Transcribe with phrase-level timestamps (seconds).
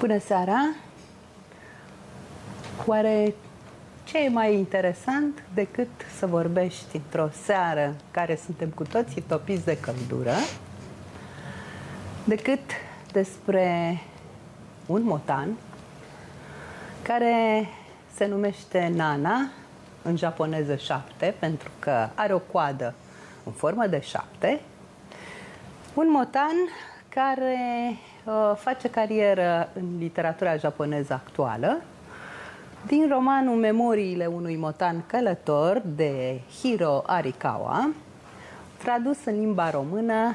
[0.00, 0.74] Bună seara!
[2.86, 3.34] Oare
[4.04, 5.88] ce e mai interesant decât
[6.18, 10.34] să vorbești într-o seară care suntem cu toții topiți de căldură,
[12.24, 12.60] decât
[13.12, 13.98] despre
[14.86, 15.48] un motan
[17.02, 17.68] care
[18.14, 19.50] se numește Nana,
[20.02, 22.94] în japoneză șapte, pentru că are o coadă
[23.44, 24.60] în formă de șapte,
[25.94, 26.54] un motan
[27.08, 27.58] care
[27.90, 27.98] uh,
[28.56, 31.82] face carieră în literatura japoneză actuală,
[32.86, 37.90] din romanul Memoriile unui motan călător de Hiro Arikawa,
[38.78, 40.32] tradus în limba română,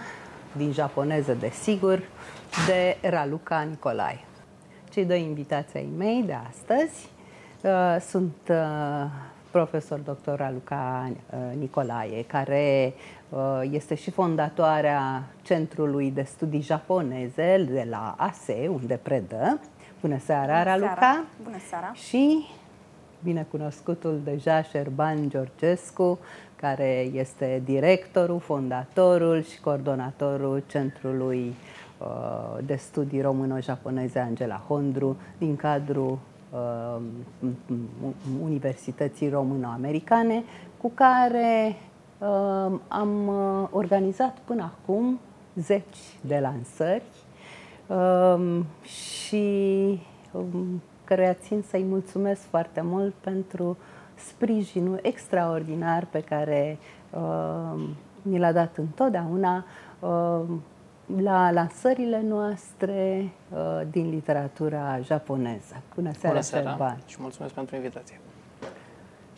[0.51, 2.01] din japoneză desigur,
[2.67, 4.23] de Raluca Nicolae.
[4.89, 7.09] Cei doi invitații ai mei de astăzi
[7.61, 9.05] uh, sunt uh,
[9.55, 10.35] profesor dr.
[10.35, 12.93] Raluca uh, Nicolae, care
[13.29, 19.59] uh, este și fondatoarea Centrului de Studii Japoneze de la ASE, unde predă.
[20.01, 20.95] Bună seara, Bună Raluca!
[20.95, 21.23] Seara.
[21.43, 21.91] Bună seara!
[21.93, 22.45] Și
[23.23, 26.19] binecunoscutul deja Șerban Georgescu,
[26.55, 31.55] care este directorul, fondatorul și coordonatorul Centrului
[31.97, 36.34] uh, de Studii Româno-Japoneze Angela Hondru din cadrul uh,
[38.43, 40.43] Universității Româno-Americane,
[40.81, 41.75] cu care
[42.17, 43.31] uh, am
[43.71, 45.19] organizat până acum
[45.55, 47.03] zeci de lansări
[48.81, 49.45] și
[50.31, 53.77] um, căruia țin să-i mulțumesc foarte mult pentru
[54.15, 56.77] sprijinul extraordinar pe care
[57.09, 57.83] uh,
[58.21, 59.65] ni l-a dat întotdeauna
[59.99, 60.41] uh,
[61.21, 65.81] la lansările noastre uh, din literatura japoneză.
[65.95, 67.01] Bună seara, Bună seara Șerban.
[67.05, 68.19] și mulțumesc pentru invitație.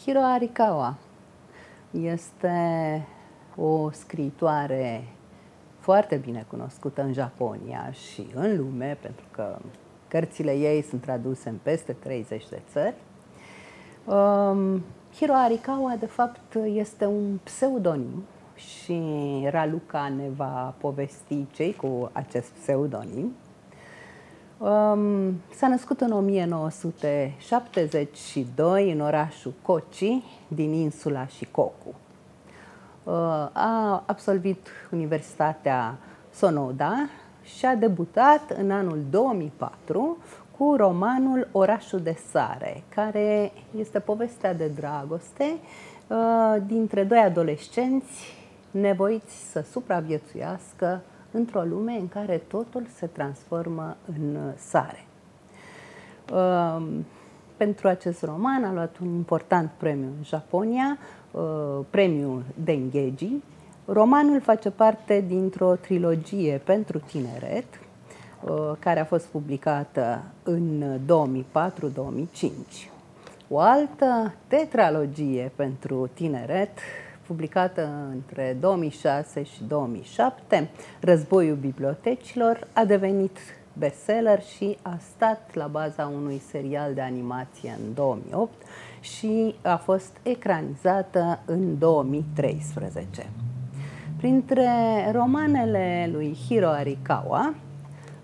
[0.04, 0.96] Hiro Arikawa
[1.92, 3.08] este
[3.56, 5.04] o scriitoare
[5.80, 9.58] foarte bine cunoscută în Japonia și în lume, pentru că
[10.08, 12.96] Cărțile ei sunt traduse în peste 30 de țări.
[14.06, 14.84] Um,
[15.16, 18.24] Hiro Arikawa, de fapt, este un pseudonim
[18.58, 19.02] și
[19.50, 23.36] Raluca ne va povesti cei cu acest pseudonim.
[24.58, 31.96] Um, s-a născut în 1972 în orașul Kochi din insula Shikoku.
[33.04, 33.14] Uh,
[33.54, 35.98] a absolvit Universitatea
[36.34, 37.10] Sonoda
[37.44, 40.18] și a debutat în anul 2004
[40.58, 45.58] cu romanul Orașul de Sare, care este povestea de dragoste
[46.08, 48.37] uh, dintre doi adolescenți
[48.80, 51.02] nevoiți să supraviețuiască
[51.32, 55.06] într-o lume în care totul se transformă în sare.
[56.34, 56.88] Uh,
[57.58, 60.98] pentru acest roman a luat un important premiu în Japonia,
[61.32, 63.34] uh, premiul Dengeji,
[63.86, 67.66] Romanul face parte dintr-o trilogie pentru tineret,
[68.44, 72.90] uh, care a fost publicată în 2004-2005.
[73.50, 76.80] O altă tetralogie pentru tineret,
[77.28, 83.38] publicată între 2006 și 2007, Războiul bibliotecilor, a devenit
[83.74, 88.52] bestseller și a stat la baza unui serial de animație în 2008
[89.00, 93.30] și a fost ecranizată în 2013.
[94.18, 94.70] Printre
[95.12, 97.54] romanele lui Hiro Arikawa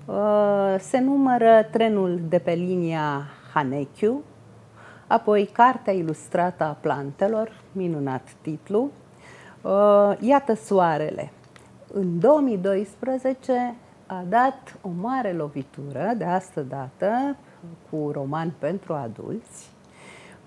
[0.05, 4.21] uh, se numără Trenul de pe linia Hanekyu,
[5.07, 8.89] apoi Cartea ilustrată a plantelor, minunat titlu,
[9.61, 11.31] uh, Iată soarele.
[11.93, 13.75] În 2012
[14.05, 17.35] a dat o mare lovitură, de asta dată,
[17.89, 19.69] cu roman pentru adulți,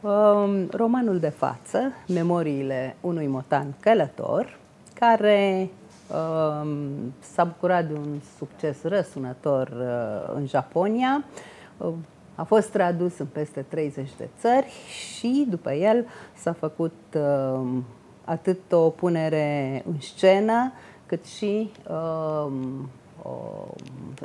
[0.01, 4.59] uh, romanul de față, Memoriile unui motan călător,
[4.95, 5.71] care
[6.11, 6.71] uh,
[7.21, 11.25] s-a bucurat de un succes răsunător uh, în Japonia.
[12.37, 14.73] Uh, a fost tradus în peste 30 de țări
[15.17, 17.69] și după el s-a făcut uh,
[18.25, 20.73] atât o punere în scenă,
[21.07, 22.53] cât și uh,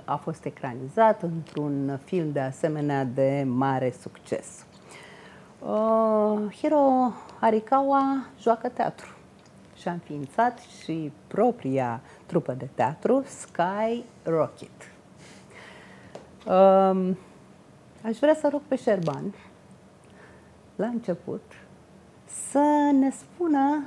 [0.06, 4.66] a fost ecranizat într-un film de asemenea de mare succes.
[5.60, 9.08] Uh, Hiro Arikawa joacă teatru
[9.76, 14.92] și-a înființat și propria trupă de teatru, Sky Rocket.
[16.48, 17.18] Um,
[18.04, 19.34] aș vrea să rog pe Șerban,
[20.76, 21.42] la început,
[22.52, 23.84] să ne spună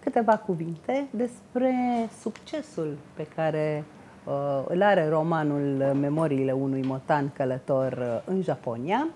[0.00, 1.74] câteva cuvinte despre
[2.20, 3.84] succesul pe care
[4.24, 9.08] uh, îl are romanul Memoriile unui motan călător uh, în Japonia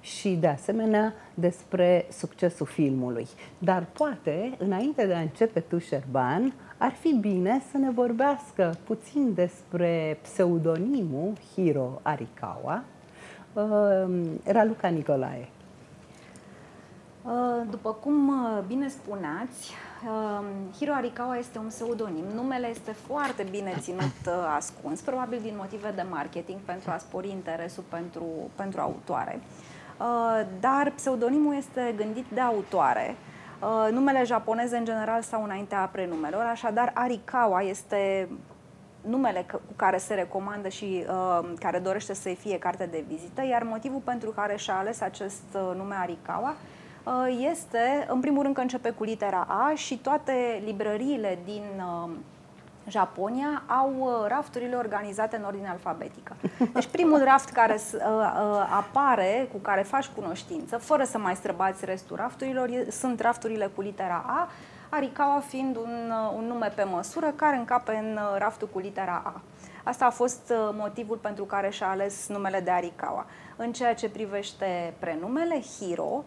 [0.00, 3.26] și, de asemenea, despre succesul filmului.
[3.58, 9.34] Dar poate, înainte de a începe tu, Șerban, ar fi bine să ne vorbească puțin
[9.34, 12.84] despre pseudonimul Hiro Arikawa,
[14.44, 15.48] Raluca Nicolae.
[17.70, 18.32] După cum
[18.66, 19.74] bine spuneați,
[20.78, 22.24] Hiro Arikawa este un pseudonim.
[22.34, 27.84] Numele este foarte bine ținut ascuns, probabil din motive de marketing, pentru a spori interesul
[27.88, 28.24] pentru,
[28.54, 29.40] pentru autoare.
[30.60, 33.16] Dar pseudonimul este gândit de autoare.
[33.90, 38.28] Numele japoneze, în general, stau înaintea prenumelor, așadar Arikawa este
[39.00, 43.62] numele cu care se recomandă și uh, care dorește să-i fie carte de vizită, iar
[43.62, 46.54] motivul pentru care și-a ales acest uh, nume Arikawa
[47.04, 52.10] uh, este, în primul rând, că începe cu litera A și toate librăriile din uh,
[52.88, 56.36] Japonia au uh, rafturile organizate în ordine alfabetică.
[56.74, 61.84] Deci primul raft care uh, uh, apare, cu care faci cunoștință, fără să mai străbați
[61.84, 64.48] restul rafturilor, sunt rafturile cu litera A,
[64.88, 69.40] Arikawa fiind un, un nume pe măsură care încape în raftul cu litera A.
[69.84, 73.26] Asta a fost motivul pentru care și-a ales numele de Arikawa.
[73.56, 76.24] În ceea ce privește prenumele, Hiro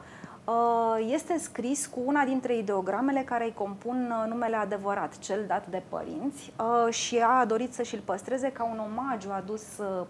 [1.07, 6.53] este scris cu una dintre ideogramele care îi compun numele adevărat, cel dat de părinți,
[6.89, 9.63] și a dorit să și-l păstreze ca un omagiu adus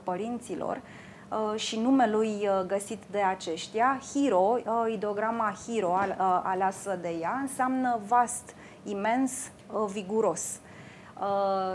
[0.03, 1.10] părinților Uh,
[1.55, 3.99] și numelui uh, găsit de aceștia.
[4.13, 5.97] Hiro, uh, ideograma Hiro
[6.43, 9.31] aleasă de ea, înseamnă vast, imens,
[9.91, 10.59] viguros.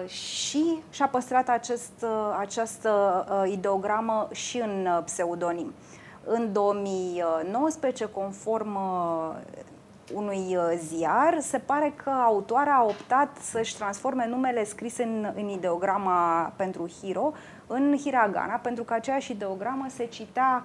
[0.07, 2.05] Și și-a păstrat acest,
[2.39, 5.73] această ideogramă și în pseudonim.
[6.25, 8.79] În 2019, conform
[10.15, 16.53] unui ziar, se pare că autoarea a optat să-și transforme numele scris în, în ideograma
[16.57, 17.33] pentru Hiro
[17.67, 20.65] în hiragana, pentru că aceeași ideogramă se citea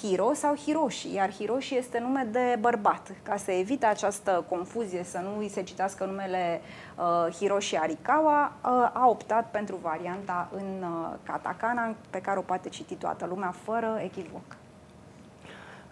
[0.00, 3.12] Hiro sau Hiroshi, iar Hiroshi este nume de bărbat.
[3.22, 6.60] Ca să evite această confuzie, să nu îi se citească numele
[6.96, 12.68] uh, Hiroshi Arikawa, uh, a optat pentru varianta în uh, katakana, pe care o poate
[12.68, 14.56] citi toată lumea, fără echivoc.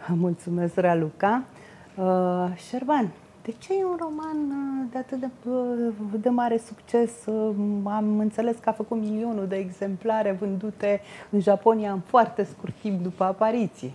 [0.06, 1.42] Mulțumesc, Raluca.
[1.94, 3.10] Uh, Șerban,
[3.48, 7.10] de ce e un roman uh, de atât de, uh, de mare succes?
[7.26, 7.54] Uh,
[7.84, 11.00] am înțeles că a făcut milionul de exemplare vândute
[11.30, 13.92] în Japonia în foarte scurt timp după apariție.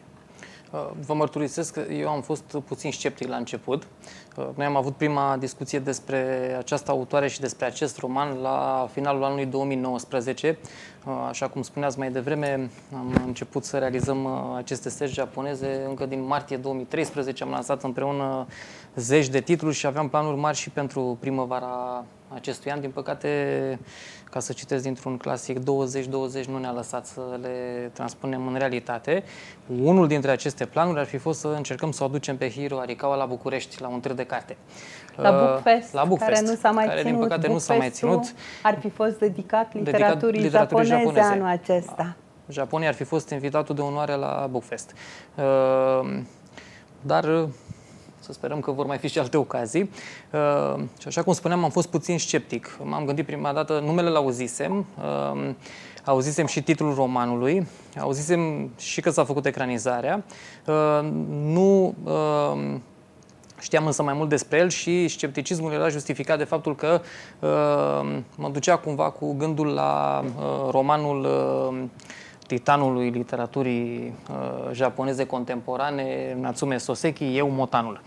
[1.06, 3.88] Vă mărturisesc că eu am fost puțin sceptic la început.
[4.56, 9.46] Noi am avut prima discuție despre această autoare și despre acest roman la finalul anului
[9.46, 10.58] 2019.
[11.28, 14.26] Așa cum spuneați mai devreme, am început să realizăm
[14.56, 17.44] aceste sești japoneze încă din martie 2013.
[17.44, 18.48] Am lansat împreună
[18.96, 22.82] zeci de titluri și aveam planuri mari și pentru primăvara acestui an.
[22.82, 23.80] Din păcate,
[24.34, 25.64] ca să citesc dintr-un clasic, 20-20
[26.48, 29.24] nu ne-a lăsat să le transpunem în realitate.
[29.84, 33.16] Unul dintre aceste planuri ar fi fost să încercăm să o aducem pe Hiro Arikawa
[33.16, 34.58] la București, la un târg de carte.
[35.16, 37.20] La uh, Bookfest, la Bookfest care nu s-a mai care, ținut.
[37.20, 38.34] din păcate nu s-a mai ținut.
[38.64, 42.16] Ar fi fost dedicat literaturii, dedicat literaturii japoneze, japoneze anul acesta.
[42.48, 44.94] Japonia ar fi fost invitatul de onoare la Bookfest.
[45.36, 46.22] Uh,
[47.02, 47.48] dar
[48.24, 49.90] să sperăm că vor mai fi și alte ocazii.
[50.32, 52.80] Uh, și așa cum spuneam, am fost puțin sceptic.
[52.84, 55.50] M-am gândit prima dată, numele l-auzisem, uh,
[56.06, 57.68] auzisem și titlul romanului,
[58.00, 60.24] auzisem și că s-a făcut ecranizarea.
[60.66, 61.10] Uh,
[61.44, 62.76] nu uh,
[63.64, 67.02] Știam însă mai mult despre el și scepticismul era justificat de faptul că
[67.40, 71.84] uh, mă ducea cumva cu gândul la uh, romanul uh,
[72.54, 78.02] titanului literaturii uh, japoneze contemporane, Natsume Soseki, Eu Motanul.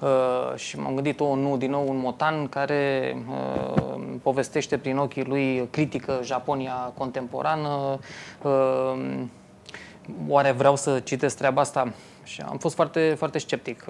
[0.00, 5.24] Uh, și m-am gândit, o, nu, din nou un motan care uh, povestește prin ochii
[5.24, 7.98] lui critică Japonia contemporană.
[8.42, 9.22] Uh,
[10.28, 11.92] oare vreau să citesc treaba asta?
[12.24, 13.84] Și am fost foarte, foarte sceptic.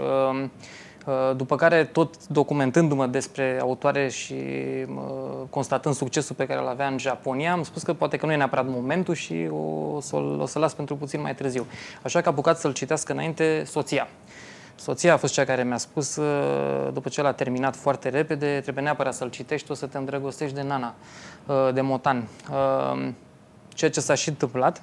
[1.10, 6.66] Uh, Uh, după care, tot documentându-mă despre autoare și uh, constatând succesul pe care îl
[6.66, 10.16] avea în Japonia, am spus că poate că nu e neapărat momentul și o să,
[10.16, 11.66] o să las pentru puțin mai târziu.
[12.02, 14.08] Așa că a apucat să-l citească înainte soția.
[14.74, 18.84] Soția a fost cea care mi-a spus, uh, după ce l-a terminat foarte repede, trebuie
[18.84, 20.94] neapărat să-l citești, o să te îndrăgostești de Nana,
[21.72, 22.28] de Motan.
[23.68, 24.82] Ceea ce s-a și întâmplat.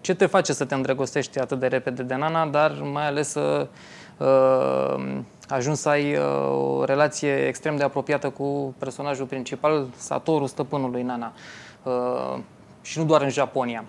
[0.00, 3.68] Ce te face să te îndrăgostești atât de repede de Nana, dar mai ales să
[4.18, 11.02] uh, ajuns să ai uh, o relație extrem de apropiată cu personajul principal, Satoru, stăpânului
[11.02, 11.32] Nana.
[11.82, 12.38] Uh,
[12.82, 13.84] și nu doar în Japonia.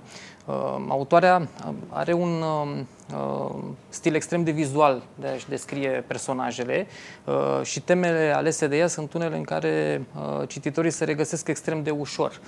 [0.45, 0.55] Uh,
[0.87, 1.47] autoarea
[1.89, 2.79] are un, uh,
[3.13, 3.55] uh,
[3.89, 6.87] stil extrem de vizual de a-și descrie personajele
[7.25, 11.83] uh, și temele alese de ea sunt unele în care uh, cititorii se regăsesc extrem
[11.83, 12.39] de ușor.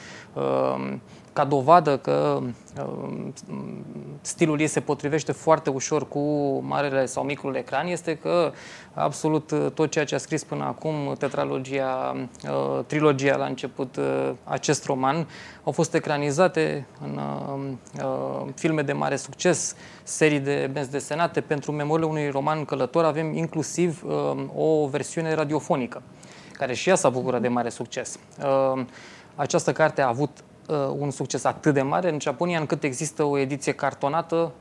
[1.31, 2.39] Uh, ca dovadă că
[2.77, 3.27] uh,
[4.21, 6.19] stilul ei se potrivește foarte ușor cu
[6.63, 8.51] marele sau micul ecran este că
[8.93, 13.99] absolut uh, tot ceea ce a scris până acum, tetralogia, uh, trilogia la început,
[14.43, 15.27] acest roman,
[15.63, 17.19] au fost ecranizate în
[18.55, 21.41] filme de mare succes, serii de benzi desenate.
[21.41, 24.03] Pentru memoriile unui roman călător avem inclusiv
[24.55, 26.01] o versiune radiofonică,
[26.53, 28.19] care și ea s-a bucurat de mare succes.
[29.35, 30.50] Această carte a avut uh,
[30.97, 34.51] un succes atât de mare în Japonia, încât există o ediție cartonată,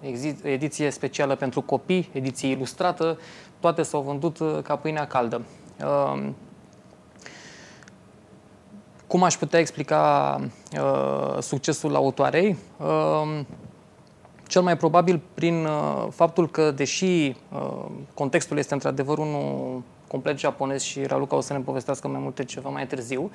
[0.43, 3.19] ediție specială pentru copii, ediție ilustrată,
[3.61, 5.43] toate s-au vândut uh, ca pâinea caldă.
[5.85, 6.29] Uh,
[9.07, 10.37] cum aș putea explica
[10.73, 12.57] uh, succesul autoarei?
[12.77, 13.41] Uh,
[14.47, 20.83] cel mai probabil prin uh, faptul că, deși uh, contextul este într-adevăr unul complet japonez
[20.83, 23.31] și Raluca o să ne povestească mai multe ceva mai târziu,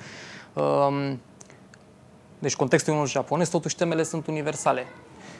[0.52, 1.12] uh,
[2.38, 4.86] deci contextul unul japonez, totuși temele sunt universale.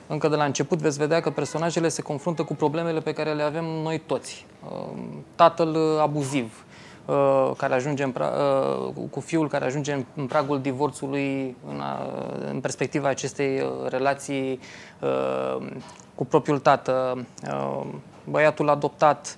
[0.06, 3.42] Încă de la început veți vedea că personajele se confruntă cu problemele pe care le
[3.42, 4.46] avem noi toți.
[4.70, 4.98] Uh,
[5.34, 6.64] tatăl abuziv,
[7.06, 8.32] uh, care ajunge în pra-
[8.86, 11.82] uh, cu fiul care ajunge în pragul divorțului în,
[12.50, 14.60] în perspectiva acestei relații
[16.14, 17.26] cu propriul tată,
[18.24, 19.36] băiatul adoptat,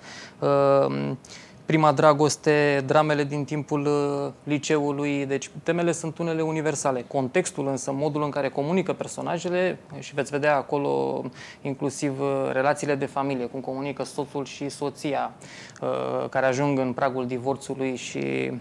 [1.68, 7.04] prima dragoste, dramele din timpul uh, liceului, deci temele sunt unele universale.
[7.06, 11.22] Contextul însă, modul în care comunică personajele și veți vedea acolo
[11.62, 15.32] inclusiv uh, relațiile de familie, cum comunică soțul și soția
[15.80, 18.52] uh, care ajung în pragul divorțului și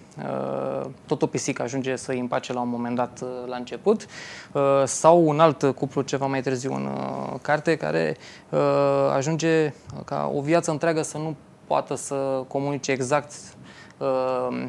[1.06, 4.06] tot o pisică ajunge să îi împace la un moment dat la început
[4.86, 6.90] sau un alt cuplu ceva mai târziu în
[7.42, 8.18] carte care
[9.16, 9.74] ajunge
[10.06, 11.36] ca o viață întreagă să nu
[11.68, 13.34] poată să comunice exact
[13.98, 14.68] uh,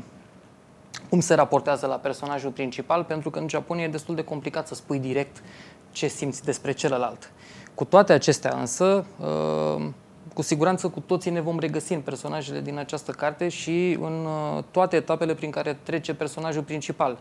[1.08, 4.74] cum se raportează la personajul principal, pentru că în Japonia e destul de complicat să
[4.74, 5.42] spui direct
[5.90, 7.30] ce simți despre celălalt.
[7.74, 9.86] Cu toate acestea însă, uh,
[10.34, 14.62] cu siguranță cu toții ne vom regăsi în personajele din această carte și în uh,
[14.70, 17.18] toate etapele prin care trece personajul principal.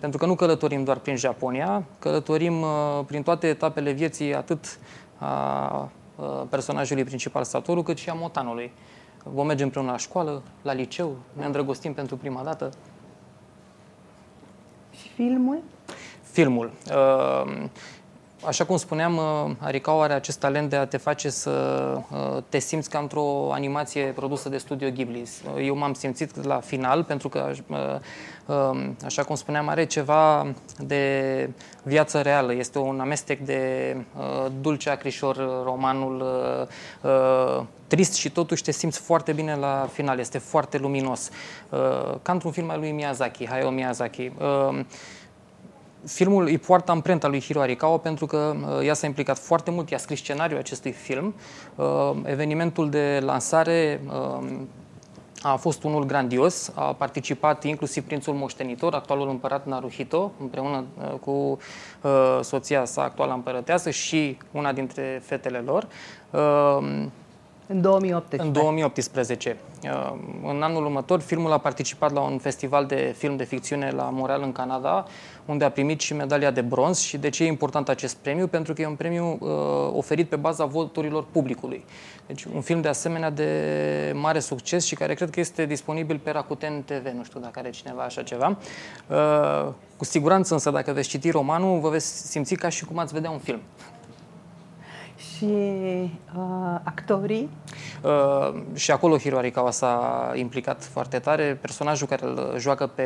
[0.00, 2.68] Pentru că nu călătorim doar prin Japonia, călătorim uh,
[3.06, 4.78] prin toate etapele vieții atât
[5.18, 8.72] a uh, personajului principal Satoru, cât și a Motanului.
[9.24, 12.70] Vom merge împreună la școală, la liceu, ne îndrăgostim pentru prima dată.
[14.90, 15.62] Și filmul?
[16.22, 16.70] Filmul.
[16.86, 17.64] Uh,
[18.46, 21.50] Așa cum spuneam, uh, Aricau are acest talent de a te face să
[22.10, 25.20] uh, te simți ca într-o animație produsă de Studio Ghibli.
[25.20, 27.50] Uh, eu m-am simțit la final pentru că,
[28.46, 31.50] um, așa cum spuneam, are ceva de
[31.82, 32.54] viață reală.
[32.54, 33.96] Este un amestec de
[34.60, 36.24] dulce acrișor, romanul
[37.86, 40.18] trist și totuși te simți foarte bine la final.
[40.18, 41.30] Este foarte luminos.
[42.22, 44.32] Ca într-un film al lui Miyazaki, Hayao Miyazaki
[46.06, 49.90] filmul îi poartă amprenta lui Hiro Arikawa pentru că uh, ea s-a implicat foarte mult,
[49.90, 51.34] i-a scris scenariul acestui film.
[51.74, 54.46] Uh, evenimentul de lansare uh,
[55.42, 60.84] a fost unul grandios, a participat inclusiv prințul moștenitor, actualul împărat Naruhito, împreună
[61.20, 61.58] cu
[62.40, 65.86] soția sa, actuală împărăteasă și una dintre fetele lor.
[67.70, 68.48] În 2018.
[68.48, 69.56] În 2018.
[69.84, 70.12] Uh,
[70.44, 74.42] în anul următor, filmul a participat la un festival de film de ficțiune la Montreal,
[74.42, 75.04] în Canada,
[75.50, 76.98] unde a primit și medalia de bronz.
[76.98, 78.46] Și de ce e important acest premiu?
[78.46, 79.48] Pentru că e un premiu uh,
[79.92, 81.84] oferit pe baza voturilor publicului.
[82.26, 86.30] Deci un film de asemenea de mare succes și care cred că este disponibil pe
[86.30, 87.06] Rakuten TV.
[87.16, 88.56] Nu știu dacă are cineva așa ceva.
[89.06, 93.12] Uh, cu siguranță însă, dacă veți citi romanul, vă veți simți ca și cum ați
[93.12, 93.60] vedea un film
[95.40, 97.48] și uh, actorii?
[98.02, 101.58] Uh, și acolo Hiro Arikawa s-a implicat foarte tare.
[101.60, 103.04] Personajul care îl joacă pe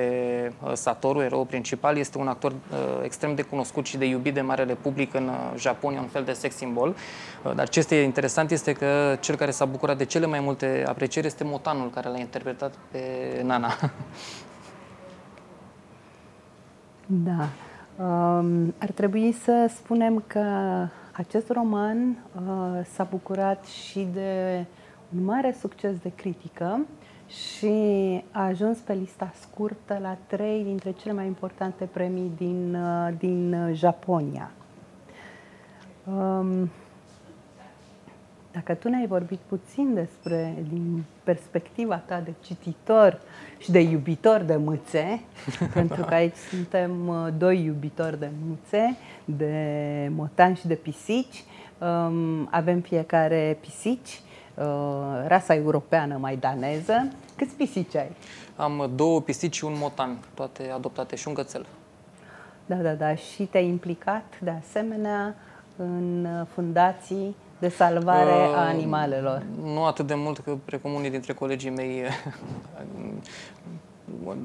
[0.63, 4.41] uh, Satoru, erou principal, este un actor uh, extrem de cunoscut și de iubit de
[4.41, 6.89] marele public în uh, Japonia, un fel de sex symbol.
[7.45, 10.85] Uh, dar ce este interesant este că cel care s-a bucurat de cele mai multe
[10.87, 13.01] aprecieri este Motanul, care l-a interpretat pe
[13.45, 13.75] Nana.
[17.07, 17.49] Da.
[18.05, 20.41] Um, ar trebui să spunem că
[21.17, 24.65] acest roman uh, s-a bucurat și de
[25.17, 26.87] un mare succes de critică
[27.27, 27.75] și
[28.31, 33.71] a ajuns pe lista scurtă la trei dintre cele mai importante premii din, uh, din
[33.73, 34.51] Japonia.
[36.05, 36.71] Um,
[38.55, 43.21] dacă tu ne-ai vorbit puțin despre, din perspectiva ta de cititor
[43.59, 45.21] și de iubitor de mâțe,
[45.75, 51.45] pentru că aici suntem uh, doi iubitori de mâțe, de motan și de pisici,
[51.79, 54.21] Um, avem fiecare pisici,
[54.55, 54.65] uh,
[55.27, 57.09] rasa europeană mai daneză.
[57.37, 58.17] Câți pisici ai?
[58.57, 61.67] Am două pisici și un motan, toate adoptate și un cățel.
[62.67, 63.15] Da, da, da.
[63.15, 65.35] Și te-ai implicat de asemenea
[65.77, 69.43] în fundații de salvare uh, a animalelor.
[69.63, 72.03] Nu atât de mult că precum unii dintre colegii mei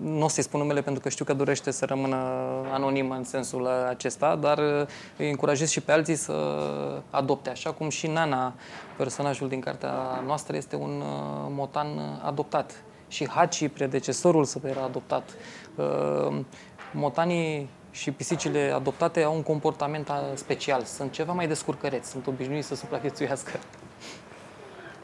[0.04, 2.16] nu o să-i spun numele pentru că știu că dorește să rămână
[2.72, 4.60] anonimă în sensul acesta, dar
[5.18, 6.34] îi încurajez și pe alții să
[7.10, 8.54] adopte, așa cum și Nana,
[8.98, 9.94] personajul din cartea
[10.26, 11.88] noastră, este un uh, motan
[12.24, 12.84] adoptat.
[13.08, 15.30] Și Hachi, predecesorul său, era adoptat.
[15.76, 16.40] Uh,
[16.94, 20.84] motanii și pisicile adoptate au un comportament special.
[20.84, 23.60] Sunt ceva mai descurcăreți, sunt obișnuiți să supraviețuiască.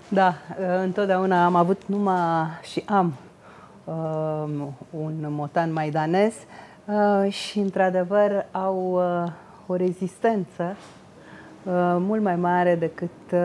[0.07, 0.33] Da,
[0.81, 3.13] întotdeauna am avut numai și am
[3.83, 3.93] uh,
[4.89, 6.33] un motan maidanez
[6.85, 8.91] uh, și, într-adevăr, au
[9.23, 9.31] uh,
[9.65, 10.75] o rezistență
[11.63, 13.39] uh, mult mai mare decât uh,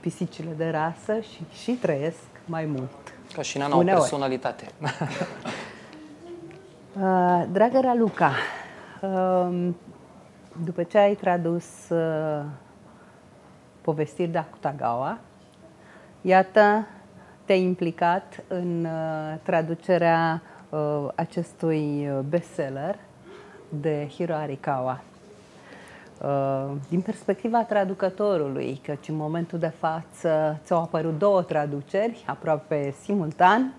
[0.00, 2.90] pisicile de rasă și, și trăiesc mai mult.
[3.34, 4.66] Ca și Nana, o personalitate.
[7.00, 8.61] uh, dragă Raluca, uh,
[10.64, 12.44] după ce ai tradus uh,
[13.80, 15.18] povestiri de Akutagawa,
[16.20, 16.86] iată
[17.44, 22.98] te-ai implicat în uh, traducerea uh, acestui uh, bestseller
[23.68, 25.00] de Hiro Arikawa.
[26.20, 33.74] Uh, din perspectiva traducătorului, căci în momentul de față ți-au apărut două traduceri, aproape simultan,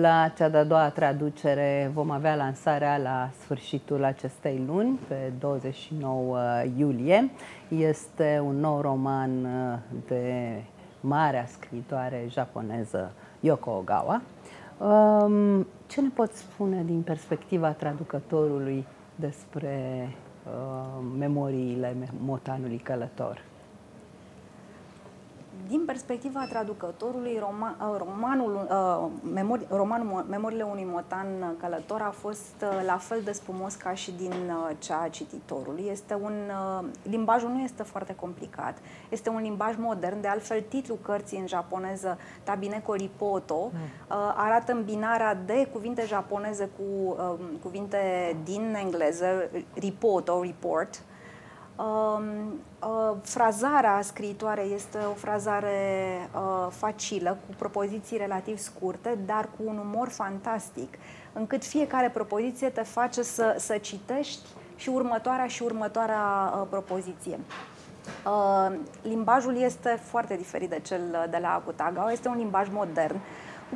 [0.00, 6.38] la cea de-a doua traducere vom avea lansarea la sfârșitul acestei luni, pe 29
[6.76, 7.30] iulie.
[7.68, 10.54] Este un nou roman uh, de
[11.00, 14.22] marea scriitoare japoneză Yoko Ogawa.
[14.78, 20.08] Um, ce ne poți spune din perspectiva traducătorului despre
[20.44, 23.51] uh, memoriile motanului călător?
[25.68, 32.54] Din perspectiva traducătorului, roman, uh, romanul, uh, memori, romanul Memoriile unui motan călător a fost
[32.62, 34.32] uh, la fel de spumos ca și din
[34.78, 35.84] cea a cititorului.
[35.90, 36.32] Este un,
[37.02, 38.78] limbajul nu este foarte complicat,
[39.08, 43.78] este un limbaj modern, de altfel titlul cărții în japoneză Tabineko Ripoto mm.
[44.36, 47.16] arată îmbinarea de cuvinte japoneze cu
[47.62, 51.11] cuvinte din engleză, ripoto, report, Uh, uh,
[53.22, 55.78] frazarea scriitoare este o frazare
[56.34, 60.94] uh, facilă, cu propoziții relativ scurte, dar cu un umor fantastic,
[61.32, 67.38] încât fiecare propoziție te face să, să citești și următoarea și următoarea uh, propoziție.
[68.26, 73.20] Uh, limbajul este foarte diferit de cel de la Akutagawa, este un limbaj modern, cu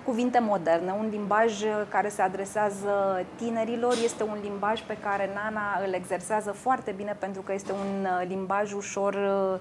[0.05, 5.93] cuvinte moderne, un limbaj care se adresează tinerilor, este un limbaj pe care Nana îl
[5.93, 9.61] exersează foarte bine pentru că este un uh, limbaj ușor uh,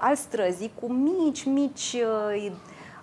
[0.00, 1.96] al străzii, cu mici, mici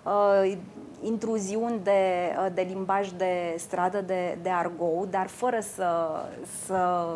[0.04, 0.56] uh,
[1.02, 6.08] intruziuni de, de limbaj de stradă, de, de argou, dar fără să,
[6.66, 7.06] să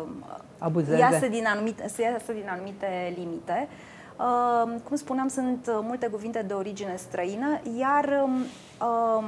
[0.57, 0.97] Abuzeze.
[0.97, 3.67] iasă din anumite, să iasă din anumite limite.
[4.17, 8.25] Uh, cum spuneam, sunt multe cuvinte de origine străină, iar
[8.83, 9.25] um, um,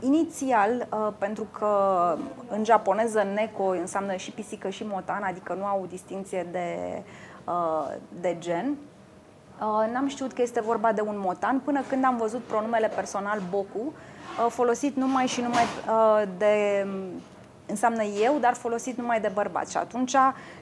[0.00, 1.68] inițial, uh, pentru că
[2.48, 7.02] în japoneză neko înseamnă și pisică și motan, adică nu au distinție de,
[7.44, 8.76] uh, de gen,
[9.60, 13.42] uh, n-am știut că este vorba de un motan până când am văzut pronumele personal
[13.50, 16.86] boku, uh, folosit numai și numai uh, de
[17.70, 19.70] înseamnă eu, dar folosit numai de bărbați.
[19.70, 20.16] Și atunci,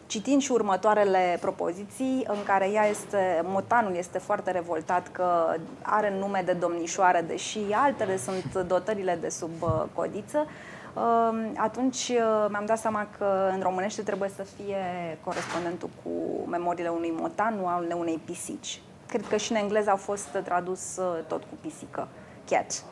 [0.06, 6.42] citind și următoarele propoziții, în care ea este, motanul este foarte revoltat că are nume
[6.44, 10.46] de domnișoară, deși altele sunt dotările de sub uh, codiță,
[10.94, 14.76] uh, atunci uh, mi-am dat seama că în românește trebuie să fie
[15.24, 16.10] corespondentul cu
[16.48, 18.82] memoriile unui motan, nu al unei pisici.
[19.06, 22.08] Cred că și în engleză a fost tradus tot cu pisică,
[22.50, 22.84] cat,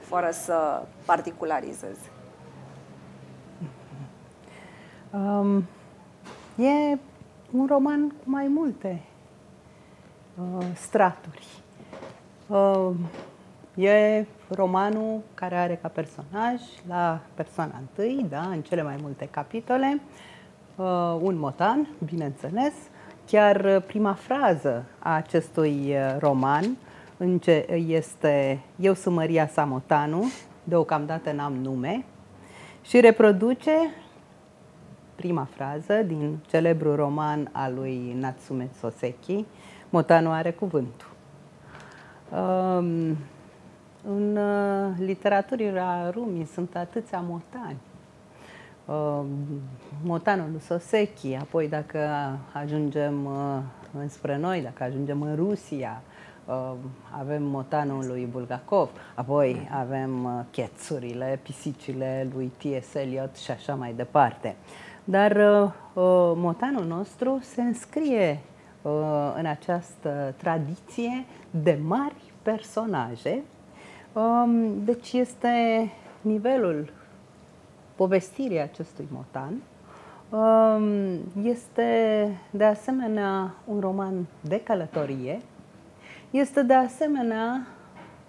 [0.00, 1.96] fără să particularizez.
[5.16, 5.64] Um,
[6.56, 6.98] e
[7.50, 9.02] un roman cu mai multe
[10.34, 11.46] uh, straturi.
[12.46, 12.94] Uh,
[13.84, 20.00] e romanul care are ca personaj, la persoana întâi, da, în cele mai multe capitole,
[20.76, 22.74] uh, un motan, bineînțeles.
[23.26, 26.76] Chiar prima frază a acestui uh, roman
[27.86, 30.24] este Eu sunt Maria Samotanu,
[30.64, 32.04] deocamdată n-am nume,
[32.82, 33.72] și reproduce
[35.16, 39.44] prima frază din celebrul roman al lui Natsume Soseki,
[39.90, 41.08] Motanu are cuvântul.
[42.32, 43.16] Um,
[44.08, 47.78] în uh, literatura Rumi sunt atâția motani.
[48.84, 49.24] Uh,
[50.02, 51.98] motanul lui Soseki, apoi dacă
[52.52, 53.58] ajungem uh,
[53.98, 56.02] înspre noi, dacă ajungem în Rusia,
[56.44, 56.72] uh,
[57.18, 62.94] avem motanul lui Bulgakov, apoi avem uh, chețurile, pisicile lui T.S.
[62.94, 64.56] Eliot și așa mai departe.
[65.08, 65.70] Dar uh,
[66.36, 68.40] motanul nostru se înscrie
[69.36, 73.42] în această tradiție de mari personaje.
[74.12, 75.50] Um, deci este
[76.20, 76.92] nivelul
[77.94, 79.62] povestirii acestui motan.
[80.30, 85.40] Um, este de asemenea un roman de călătorie.
[86.30, 87.66] Este de asemenea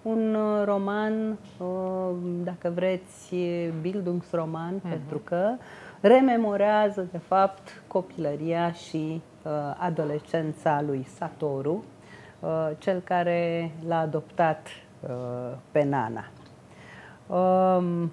[0.02, 3.34] un roman, um, dacă vreți,
[3.80, 4.90] Bildungsroman, uh-huh.
[4.90, 5.54] pentru că
[6.00, 11.84] rememorează, de fapt, copilăria și uh, adolescența lui Satoru,
[12.40, 14.66] uh, cel care l-a adoptat
[15.00, 16.24] uh, pe Nana.
[17.26, 18.12] Um,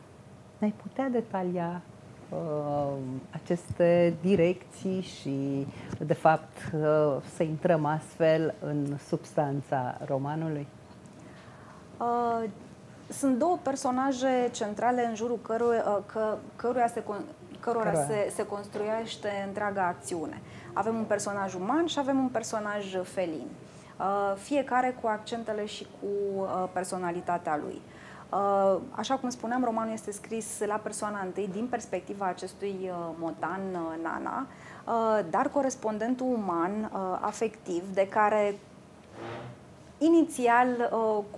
[0.57, 1.81] ne-ai putea detalia
[2.29, 2.97] uh,
[3.31, 5.67] aceste direcții și,
[5.99, 10.67] de fapt, uh, să intrăm astfel în substanța romanului?
[11.99, 12.49] Uh,
[13.09, 17.03] sunt două personaje centrale în jurul căru, uh, că, căruia se,
[17.65, 20.41] cărora se, se construiește întreaga acțiune.
[20.73, 23.47] Avem un personaj uman și avem un personaj felin.
[23.99, 27.81] Uh, fiecare cu accentele și cu uh, personalitatea lui.
[28.29, 33.61] Uh, așa cum spuneam, romanul este scris la persoana întâi din perspectiva acestui uh, motan
[33.71, 34.47] uh, Nana,
[35.29, 38.55] dar corespondentul uman, afectiv, de care
[39.97, 40.89] inițial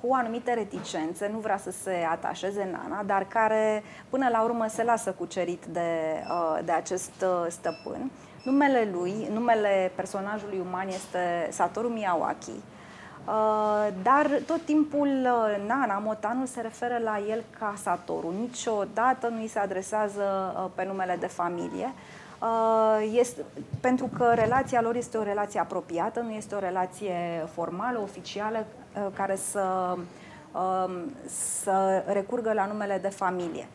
[0.02, 4.84] cu anumite reticențe, nu vrea să se atașeze Nana, dar care până la urmă se
[4.84, 6.24] lasă cucerit de,
[6.66, 8.12] de acest stăpân.
[8.44, 12.60] Numele lui, numele personajului uman este Satoru Miyawaki,
[13.28, 18.34] Uh, dar tot timpul uh, Nana, Motanul, se referă la el ca Satoru.
[18.40, 21.94] Niciodată nu îi se adresează uh, pe numele de familie.
[23.14, 23.42] Este,
[23.82, 28.66] pentru că relația lor este o relație apropiată, nu este o relație formală, oficială,
[29.14, 29.96] care să,
[30.52, 30.92] um,
[31.64, 33.68] să recurgă la numele de familie.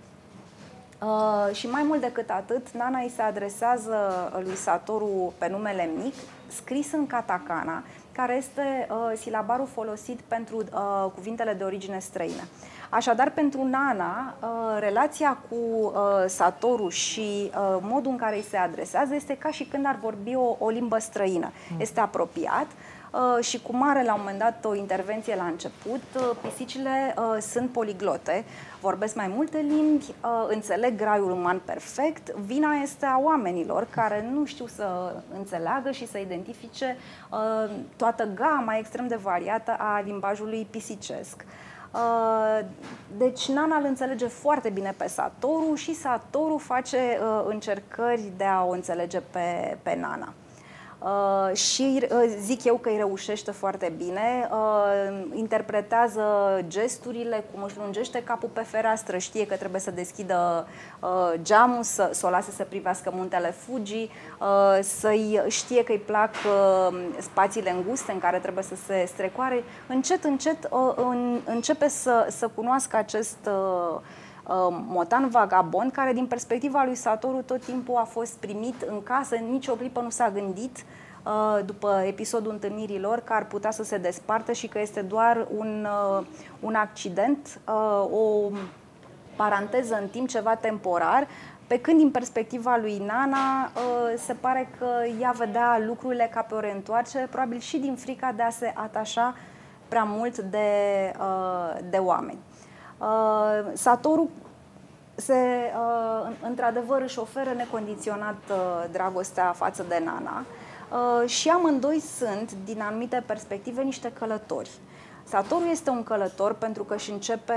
[1.03, 3.96] Uh, și mai mult decât atât, Nana îi se adresează
[4.44, 6.14] lui Satoru pe numele mic,
[6.46, 12.42] scris în katakana, care este uh, silabarul folosit pentru uh, cuvintele de origine străină.
[12.94, 15.92] Așadar, pentru Nana, uh, relația cu uh,
[16.26, 20.35] Satoru și uh, modul în care îi se adresează este ca și când ar vorbi
[20.35, 21.52] o, o limbă străină.
[21.70, 21.81] Mm.
[21.81, 22.66] Este apropiat,
[23.12, 27.40] Uh, și cum are la un moment dat o intervenție la început, uh, pisicile uh,
[27.40, 28.44] sunt poliglote,
[28.81, 30.14] vorbesc mai multe limbi,
[30.48, 36.18] înțeleg graiul uman perfect, vina este a oamenilor care nu știu să înțeleagă și să
[36.18, 36.96] identifice
[37.96, 41.44] toată gama extrem de variată a limbajului pisicesc.
[43.16, 48.70] Deci Nana îl înțelege foarte bine pe Satoru și Satoru face încercări de a o
[48.70, 50.33] înțelege pe, pe Nana.
[51.05, 56.23] Uh, și uh, zic eu că îi reușește foarte bine, uh, interpretează
[56.69, 60.67] gesturile, cum își lungește capul pe fereastră, știe că trebuie să deschidă
[61.01, 64.11] uh, geamul, să, să o lase să privească muntele Fuji,
[64.41, 69.65] uh, să-i știe că îi plac uh, spațiile înguste în care trebuie să se strecoare.
[69.87, 74.01] Încet, încet uh, în, începe să, să cunoască acest uh,
[74.87, 79.68] Motan Vagabond, care din perspectiva lui Satoru tot timpul a fost primit în casă, nici
[79.68, 80.85] o clipă nu s-a gândit
[81.24, 85.87] uh, după episodul întâlnirilor că ar putea să se despartă și că este doar un,
[86.18, 86.24] uh,
[86.61, 88.50] un accident, uh, o
[89.37, 91.26] paranteză în timp, ceva temporar,
[91.66, 93.70] pe când din perspectiva lui Nana
[94.16, 94.87] se pare că
[95.20, 99.35] ea vedea lucrurile ca pe o reîntoarcere, probabil și din frica de a se atașa
[99.88, 100.68] prea mult de,
[101.90, 102.38] de oameni.
[103.03, 104.31] Uh, Satoru
[105.15, 110.45] se, uh, într-adevăr, își oferă necondiționat uh, dragostea față de Nana
[110.93, 114.71] uh, și amândoi sunt, din anumite perspective, niște călători.
[115.25, 117.53] Satoru este un călător pentru că își începe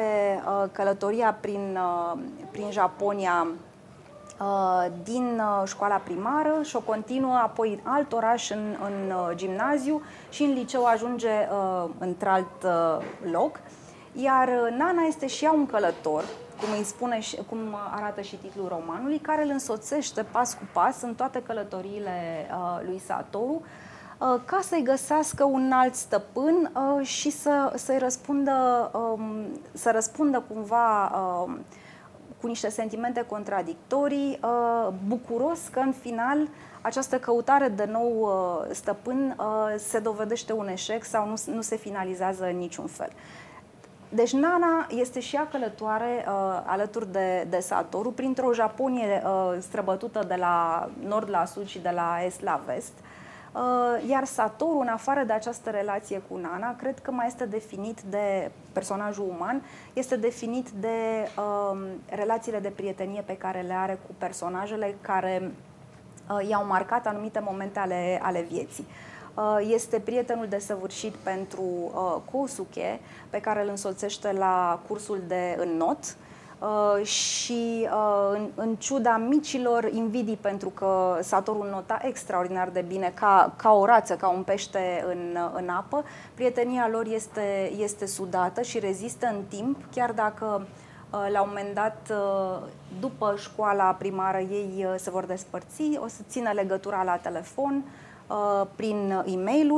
[0.45, 2.19] uh, călătoria prin, uh,
[2.51, 3.47] prin Japonia
[4.39, 9.35] uh, din uh, școala primară și o continuă apoi în alt oraș, în, în uh,
[9.35, 13.59] gimnaziu și în liceu ajunge uh, într-alt uh, loc.
[14.15, 16.23] Iar uh, Nana este și ea un călător,
[16.59, 17.57] cum îi spune și cum
[17.91, 23.01] arată și titlul romanului, care îl însoțește pas cu pas în toate călătoriile uh, lui
[23.05, 29.91] Satoru, uh, ca să-i găsească un alt stăpân uh, și să, să-i răspundă, um, să
[29.91, 31.59] răspundă cumva um,
[32.41, 36.47] cu niște sentimente contradictorii, uh, bucuros că în final
[36.81, 39.45] această căutare de nou uh, stăpân uh,
[39.77, 43.09] se dovedește un eșec sau nu, nu se finalizează în niciun fel.
[44.09, 50.23] Deci Nana este și ea călătoare uh, alături de, de Satoru printr-o Japonie uh, străbătută
[50.27, 52.93] de la nord la sud și de la est la vest.
[53.53, 58.01] Uh, iar Satoru, în afară de această relație cu Nana, cred că mai este definit
[58.01, 59.61] de personajul uman,
[59.93, 65.51] este definit de um, relațiile de prietenie pe care le are cu personajele care
[66.29, 68.85] uh, i-au marcat anumite momente ale, ale vieții.
[68.87, 69.14] Uh,
[69.59, 76.15] este prietenul desăvârșit pentru uh, Kosuke, pe care îl însoțește la cursul de înnot,
[76.59, 83.11] Uh, și uh, în, în ciuda micilor invidii pentru că Satoru nota extraordinar de bine
[83.15, 88.61] ca, ca o rață, ca un pește în, în apă, prietenia lor este, este sudată
[88.61, 92.11] și rezistă în timp, chiar dacă uh, la un moment dat,
[92.99, 97.83] după școala primară, ei se vor despărți, o să țină legătura la telefon,
[98.75, 99.69] prin e mail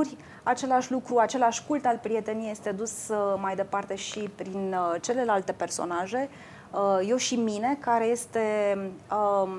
[0.47, 2.91] Același lucru, același cult al prieteniei este dus
[3.37, 6.29] mai departe și prin celelalte personaje,
[6.71, 8.77] uh, Eu și mine, care este
[9.11, 9.49] um,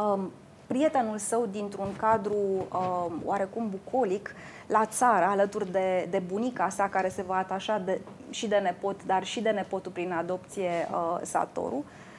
[0.00, 0.32] um,
[0.66, 4.34] prietenul său dintr-un cadru um, oarecum bucolic
[4.66, 9.04] la țară, alături de, de bunica sa, care se va atașa de, și de nepot,
[9.04, 11.76] dar și de nepotul prin adopție uh, Satoru.
[11.76, 12.09] Uh,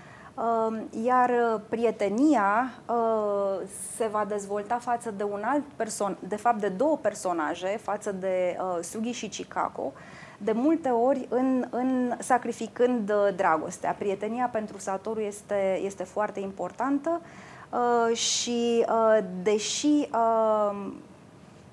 [1.04, 6.98] iar prietenia uh, se va dezvolta față de un alt person, de fapt de două
[6.98, 9.94] personaje, față de uh, Sugi și Chicago,
[10.38, 13.96] de multe ori în, în sacrificând uh, dragostea.
[13.98, 17.22] Prietenia pentru Satoru este, este foarte importantă
[17.70, 20.88] uh, și uh, deși uh,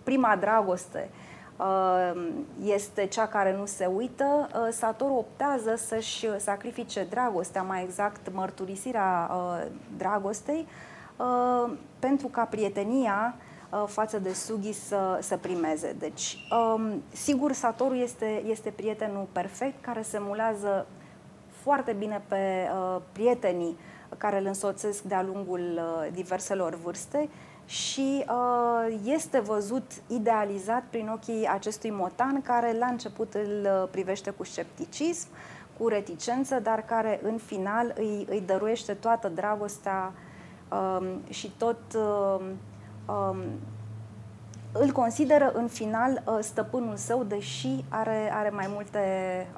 [0.03, 1.28] prima dragoste uh,
[2.65, 9.31] este cea care nu se uită, uh, Satoru optează să-și sacrifice dragostea, mai exact mărturisirea
[9.31, 9.67] uh,
[9.97, 10.67] dragostei,
[11.17, 13.35] uh, pentru ca prietenia
[13.71, 15.97] Uh, față de Sugi să, să primeze.
[15.99, 20.87] Deci, um, sigur, Satoru este, este prietenul perfect care se mulează
[21.51, 23.77] foarte bine pe uh, prietenii
[24.17, 27.29] care îl însoțesc de-a lungul uh, diverselor vârste
[27.69, 34.31] și uh, este văzut idealizat prin ochii acestui motan care la început îl uh, privește
[34.31, 35.29] cu scepticism,
[35.79, 40.13] cu reticență, dar care în final îi, îi dăruiește toată dragostea
[40.71, 42.45] uh, și tot uh,
[43.07, 43.37] um,
[44.73, 49.01] îl consideră în final uh, stăpânul său, deși are, are mai multe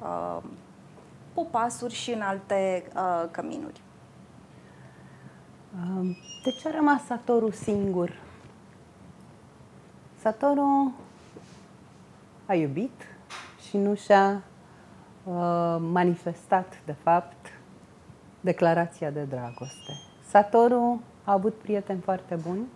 [0.03, 0.43] uh,
[1.33, 3.81] popasuri și în alte uh, căminuri.
[5.75, 8.19] Um, de ce a rămas Satoru singur?
[10.19, 10.93] Satoru
[12.45, 13.07] a iubit
[13.69, 14.31] și nu și-a
[15.23, 17.59] uh, manifestat, de fapt,
[18.41, 19.93] declarația de dragoste.
[20.27, 22.67] Satoru a avut prieteni foarte buni,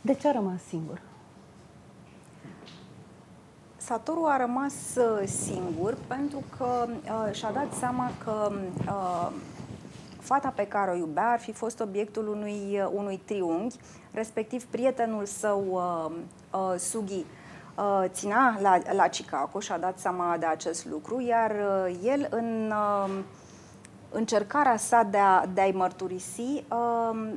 [0.00, 1.00] de ce a rămas singur?
[3.84, 8.52] Satoru a rămas uh, singur pentru că uh, și-a dat seama că
[8.86, 9.30] uh,
[10.20, 13.76] fata pe care o iubea ar fi fost obiectul unui, uh, unui triunghi,
[14.12, 16.16] respectiv prietenul său, uh,
[16.60, 17.24] uh, Sugi,
[17.76, 22.72] uh, ținea la, la Chicago și-a dat seama de acest lucru, iar uh, el în
[22.72, 23.10] uh,
[24.10, 27.32] încercarea sa de, a, de a-i mărturisi uh,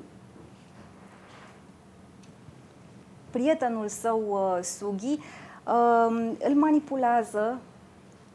[3.30, 5.20] prietenul său, uh, Sugi,
[5.68, 7.60] uh, îl manipulează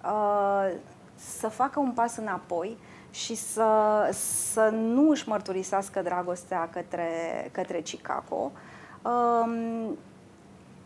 [0.05, 0.73] uh,
[1.15, 2.77] să facă un pas înapoi
[3.11, 3.71] și să,
[4.13, 7.09] să nu își mărturisească dragostea către,
[7.53, 8.53] către Chicago.
[9.03, 9.91] Uh,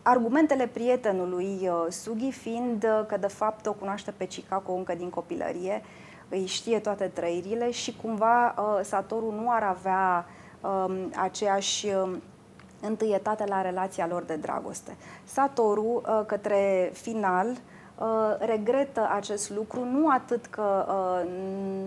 [0.01, 5.09] argumentele prietenului uh, Sugi fiind uh, că de fapt o cunoaște pe Chicago încă din
[5.09, 5.81] copilărie,
[6.29, 10.25] îi știe toate trăirile și cumva uh, Satoru nu ar avea
[10.61, 12.17] uh, aceeași uh,
[12.81, 14.95] întâietate la relația lor de dragoste.
[15.23, 21.29] Satoru, uh, către final, uh, regretă acest lucru, nu atât că uh,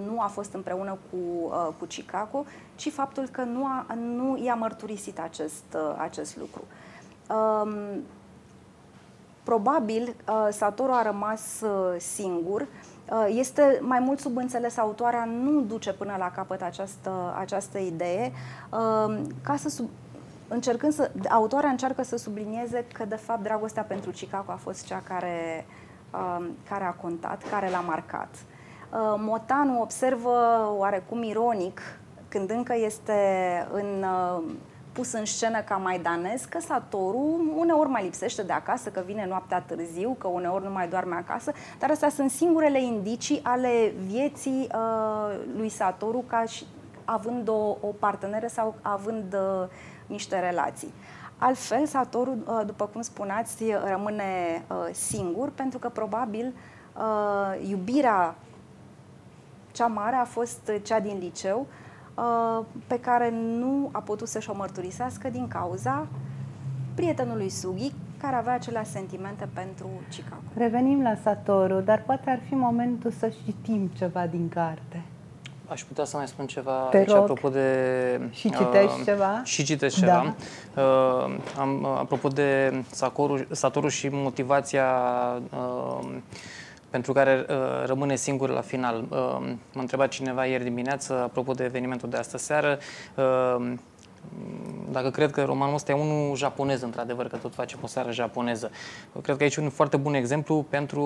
[0.07, 1.49] nu a fost împreună cu,
[1.79, 6.63] cu Chicago, ci faptul că nu, a, nu i-a mărturisit acest, acest lucru.
[7.35, 8.03] Um,
[9.43, 10.15] probabil
[10.51, 11.63] Satoru a rămas
[11.97, 12.67] singur,
[13.29, 18.33] este mai mult sub înțeles, autoarea nu duce până la capăt această, această idee,
[19.43, 19.89] ca să sub,
[20.51, 25.03] încercând să, autoarea încearcă să sublinieze că, de fapt, dragostea pentru Chicago a fost cea
[25.09, 25.67] care,
[26.13, 28.29] uh, care a contat, care l-a marcat.
[28.35, 31.81] Uh, Motanu observă oarecum ironic,
[32.29, 33.13] când încă este
[33.73, 34.43] în, uh,
[34.93, 39.61] pus în scenă ca maidanez, că Satoru uneori mai lipsește de acasă, că vine noaptea
[39.61, 45.41] târziu, că uneori nu mai doarme acasă, dar astea sunt singurele indicii ale vieții uh,
[45.57, 46.67] lui Satoru ca și
[47.05, 49.69] având o, o parteneră sau având uh,
[50.11, 50.93] niște relații.
[51.39, 54.25] Altfel, Satoru, uh, după cum spuneați, rămâne
[54.69, 56.55] uh, singur pentru că probabil
[56.97, 58.35] uh, iubirea
[59.73, 61.67] cea mare a fost cea din liceu,
[62.15, 66.07] uh, pe care nu a putut să-și o mărturisească din cauza
[66.95, 70.43] prietenului Sugi, care avea aceleași sentimente pentru Chicago.
[70.55, 75.03] Revenim la Satoru, dar poate ar fi momentul să citim ceva din carte.
[75.71, 77.17] Aș putea să mai spun ceva Te aici rog.
[77.17, 78.21] apropo de...
[78.31, 79.41] Și citești uh, ceva?
[79.45, 80.35] Și citesc ceva.
[80.75, 80.83] Da.
[80.83, 84.87] Uh, am, apropo de Satoru, Satoru și motivația
[85.51, 86.09] uh,
[86.91, 87.57] pentru care uh,
[87.87, 89.05] rămâne singur la final.
[89.09, 89.19] Uh,
[89.73, 92.79] m-a întrebat cineva ieri dimineață, apropo de evenimentul de astă seară,
[93.15, 93.73] uh,
[94.91, 98.71] dacă cred că romanul ăsta e unul japonez, într-adevăr, că tot face o seară japoneză.
[99.23, 101.03] Cred că aici e un foarte bun exemplu pentru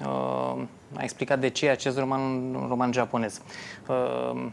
[0.00, 0.62] uh,
[0.94, 2.20] a explica de ce e acest roman
[2.54, 3.40] un roman japonez.
[3.88, 4.46] Uh,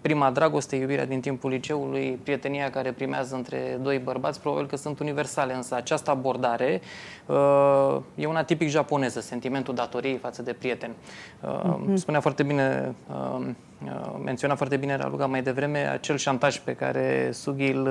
[0.00, 4.98] prima dragoste, iubirea din timpul liceului, prietenia care primează între doi bărbați, probabil că sunt
[4.98, 6.80] universale, însă această abordare
[7.26, 10.94] uh, e una tipic japoneză, sentimentul datoriei față de prieten.
[11.40, 11.94] Uh, mm-hmm.
[11.94, 13.46] Spunea foarte bine, uh,
[13.84, 17.86] uh, menționa foarte bine Raluca mai devreme acel șantaj pe care Sugi îl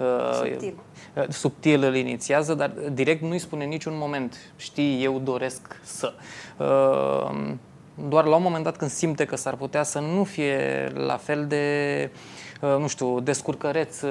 [0.00, 0.74] uh, Subtil.
[1.16, 6.12] uh, subtil îl inițiază, dar direct nu-i spune niciun moment, știi, eu doresc să.
[7.96, 11.16] Uh, doar la un moment dat când simte că s-ar putea să nu fie la
[11.16, 12.10] fel de,
[12.60, 14.10] uh, nu știu, descurcăreț, uh,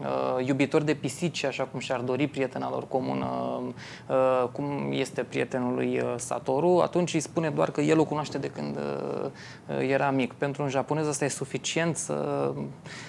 [0.00, 3.60] uh, iubitor de pisici, așa cum și-ar dori prietena lor comună,
[4.06, 8.38] uh, cum este prietenul lui uh, Satoru, atunci îi spune doar că el o cunoaște
[8.38, 9.30] de când uh,
[9.88, 10.32] era mic.
[10.32, 12.50] Pentru un japonez asta e suficient să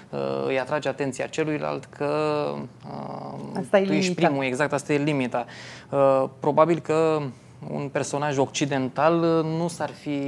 [0.10, 2.08] uh, îi atrage atenția celuilalt că
[2.86, 4.28] uh, Asta e tu ești limita.
[4.28, 5.46] primul, exact, asta e limita.
[5.90, 7.22] Uh, probabil că
[7.70, 10.20] un personaj occidental uh, nu s-ar fi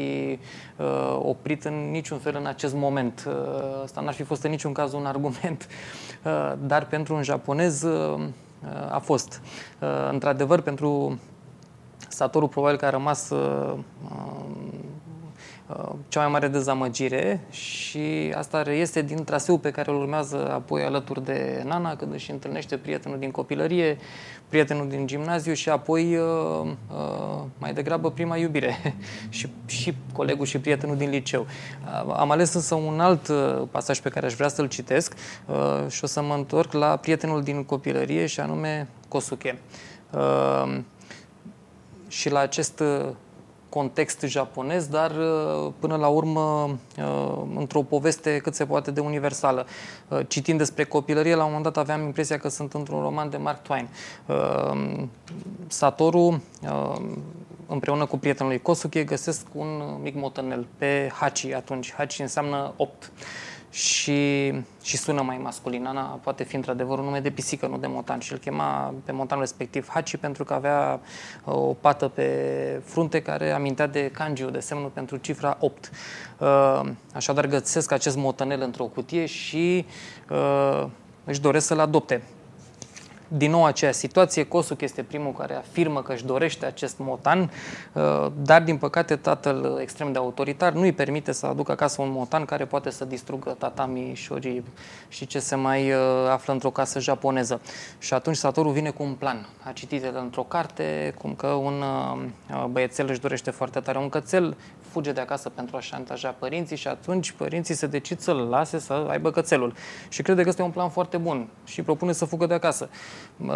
[0.78, 3.26] uh, oprit în niciun fel în acest moment.
[3.28, 5.68] Uh, asta n-ar fi fost în niciun caz un argument.
[6.24, 8.20] Uh, dar pentru un japonez uh,
[8.90, 9.42] a fost.
[9.80, 11.20] Uh, într-adevăr, pentru
[12.08, 14.46] Satoru probabil că a rămas uh, uh,
[16.08, 21.26] cea mai mare dezamăgire și asta reiese din traseul pe care îl urmează apoi alături
[21.26, 23.98] de Nana când își întâlnește prietenul din copilărie,
[24.50, 28.96] prietenul din gimnaziu și apoi uh, uh, mai degrabă prima iubire
[29.30, 31.42] și, și colegul și prietenul din liceu.
[32.06, 35.14] Uh, am ales însă un alt uh, pasaj pe care aș vrea să-l citesc
[35.46, 39.60] uh, și o să mă întorc la prietenul din copilărie și anume Kosuke.
[40.12, 40.80] Uh,
[42.08, 43.10] și la acest uh,
[43.76, 49.66] context japonez, dar uh, până la urmă uh, într-o poveste cât se poate de universală.
[50.08, 53.38] Uh, Citind despre copilărie, la un moment dat aveam impresia că sunt într-un roman de
[53.38, 53.88] Mark Twain.
[54.26, 55.04] Uh,
[55.68, 57.02] Satoru, uh,
[57.68, 61.94] împreună cu prietenul lui Kosuke, găsesc un mic motanel pe Hachi atunci.
[61.94, 63.12] Hachi înseamnă 8
[63.76, 64.52] și,
[64.84, 65.86] și sună mai masculin.
[65.86, 68.20] Ana poate fi într-adevăr un nume de pisică, nu de motan.
[68.20, 71.00] Și îl chema pe motanul respectiv Hachi pentru că avea
[71.46, 75.92] uh, o pată pe frunte care amintea de kanjiu, de semnul pentru cifra 8.
[76.38, 76.82] Uh,
[77.14, 79.86] așadar găsesc acest motanel într-o cutie și
[80.30, 80.86] uh,
[81.24, 82.22] își doresc să-l adopte.
[83.28, 87.52] Din nou aceeași situație, Kosuke este primul care afirmă că își dorește acest motan,
[87.94, 92.12] uh, dar din păcate tatăl extrem de autoritar nu îi permite să aducă acasă un
[92.12, 94.64] motan care poate să distrugă tatami, shori
[95.08, 95.98] și ce se mai uh,
[96.30, 97.62] află într-o casă japoneză.
[98.00, 99.48] Și atunci Satoru vine cu un plan.
[99.64, 104.10] A citit el într-o carte cum că un uh, băiețel își dorește foarte tare un
[104.10, 104.56] cățel,
[104.96, 109.08] fuge de acasă pentru a șantaja părinții și atunci părinții se decid să-l lase să
[109.10, 109.74] aibă cățelul.
[110.10, 112.90] Și crede că este un plan foarte bun și propune să fugă de acasă.
[113.38, 113.52] Uh,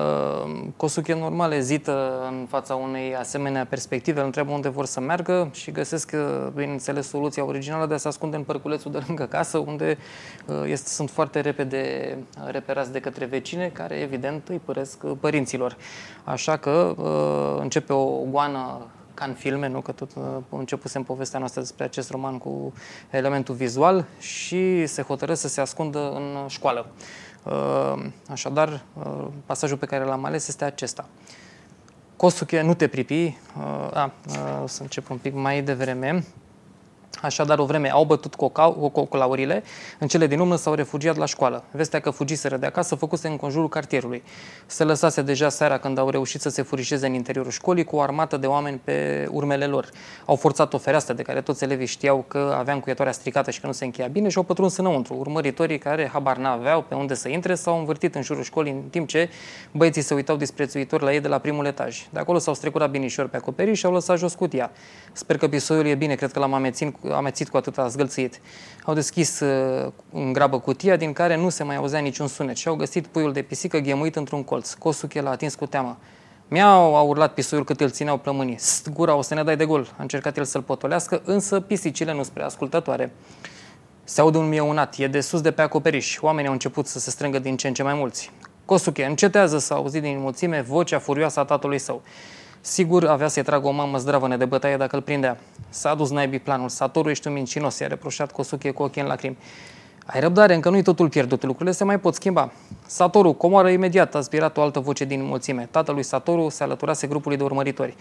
[0.77, 5.71] Kosuke normal ezită în fața unei asemenea perspective, îl întreabă unde vor să meargă și
[5.71, 9.97] găsesc, uh, bineînțeles, soluția originală de a se ascunde în părculețul de lângă casă, unde
[10.45, 15.77] uh, este, sunt foarte repede reperați de către vecine, care evident îi păresc uh, părinților.
[16.23, 18.87] Așa că uh, începe o goană
[19.19, 19.81] ca în filme, nu?
[19.81, 22.73] că tot uh, începusem povestea noastră despre acest roman cu
[23.09, 26.85] elementul vizual și se hotără să se ascundă în școală.
[27.43, 31.07] Uh, Așadar, uh, pasajul pe care l-am ales este acesta.
[32.15, 33.23] Kosuke, nu te pripi.
[33.23, 33.33] Uh,
[33.93, 36.25] a, uh, să încep un pic mai devreme.
[37.21, 39.63] Așadar, o vreme au bătut cocau, coclaurile,
[39.99, 41.63] în cele din urmă s-au refugiat la școală.
[41.71, 44.23] Vestea că fugiseră de acasă făcuse în conjurul cartierului.
[44.65, 48.01] Se lăsase deja seara când au reușit să se furișeze în interiorul școlii cu o
[48.01, 49.89] armată de oameni pe urmele lor.
[50.25, 53.67] Au forțat o fereastră de care toți elevii știau că avea încuietoarea stricată și că
[53.67, 55.15] nu se încheia bine și au pătruns înăuntru.
[55.19, 59.07] Urmăritorii care habar n-aveau pe unde să intre s-au învârtit în jurul școlii în timp
[59.07, 59.29] ce
[59.71, 62.07] băieții se uitau disprețuitor la ei de la primul etaj.
[62.09, 64.71] De acolo s-au strecurat binișor pe acoperiș și au lăsat jos cutia.
[65.11, 68.39] Sper că pisoiul e bine, cred că l-am amețit, amețit cu atâta zgâlțit.
[68.83, 72.67] Au deschis uh, în grabă cutia din care nu se mai auzea niciun sunet și
[72.67, 74.73] au găsit puiul de pisică ghemuit într-un colț.
[74.73, 75.97] Kosuke l-a atins cu teamă.
[76.47, 78.57] Miau, a urlat pisoiul cât îl țineau plămânii.
[78.57, 79.93] St, gura, o să ne dai de gol.
[79.97, 83.11] A încercat el să-l potolească, însă pisicile nu spre ascultătoare.
[84.03, 86.17] Se aude un mieunat, e de sus de pe acoperiș.
[86.21, 88.31] Oamenii au început să se strângă din ce în ce mai mulți.
[88.65, 92.01] Kosuke încetează să auzi din mulțime vocea furioasă a tatălui său.
[92.61, 95.37] Sigur avea să-i tragă o mamă zdravăne de bătaie dacă îl prindea.
[95.69, 96.69] S-a adus naibii planul.
[96.69, 99.37] Satoru ești un mincinos, i-a reproșat Kosuke cu ochii în lacrimi.
[100.05, 102.51] Ai răbdare, încă nu-i totul pierdut, lucrurile se mai pot schimba.
[102.85, 105.67] Satoru, comoară imediat, a zbirat o altă voce din mulțime.
[105.71, 107.95] Tatălui Satoru se alăturase grupului de urmăritori.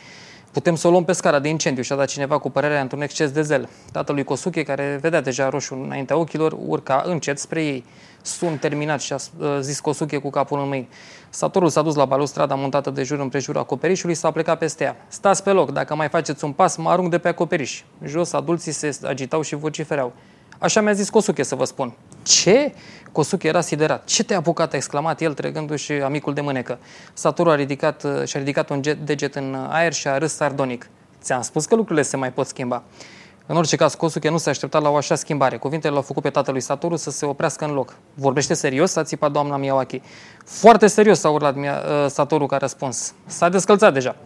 [0.52, 3.30] Putem să o luăm pe scara de incendiu, și-a dat cineva cu părerea într-un exces
[3.30, 3.68] de zel.
[3.92, 7.84] Tatălui Kosuke, care vedea deja roșu înaintea ochilor, urca încet spre ei.
[8.28, 9.16] Sunt terminat și a
[9.60, 10.88] zis Kosuke cu capul în mâini.
[11.30, 14.96] Satorul s-a dus la balustrada montată de jur împrejurul acoperișului și s-a plecat peste ea.
[15.08, 17.82] Stați pe loc, dacă mai faceți un pas, mă arunc de pe acoperiș.
[18.04, 20.12] Jos, adulții se agitau și vocifereau.
[20.58, 21.92] Așa mi-a zis Kosuke să vă spun.
[22.22, 22.74] Ce?
[23.12, 24.04] Kosuke era siderat.
[24.04, 24.72] Ce te-a apucat?
[24.72, 26.78] a exclamat el, tregându-și amicul de mânecă.
[27.12, 30.88] Satoru a ridicat, și-a ridicat un deget în aer și a râs sardonic.
[31.22, 32.82] Ți-am spus că lucrurile se mai pot schimba.
[33.50, 35.56] În orice caz, Kosuke nu s-a așteptat la o așa schimbare.
[35.56, 37.96] Cuvintele l-au făcut pe tatălui Satoru să se oprească în loc.
[38.14, 38.96] Vorbește serios?
[38.96, 40.00] a țipat doamna Miyawaki.
[40.44, 41.56] Foarte serios a urlat
[42.08, 43.14] Satoru ca răspuns.
[43.26, 44.16] S-a descălțat deja.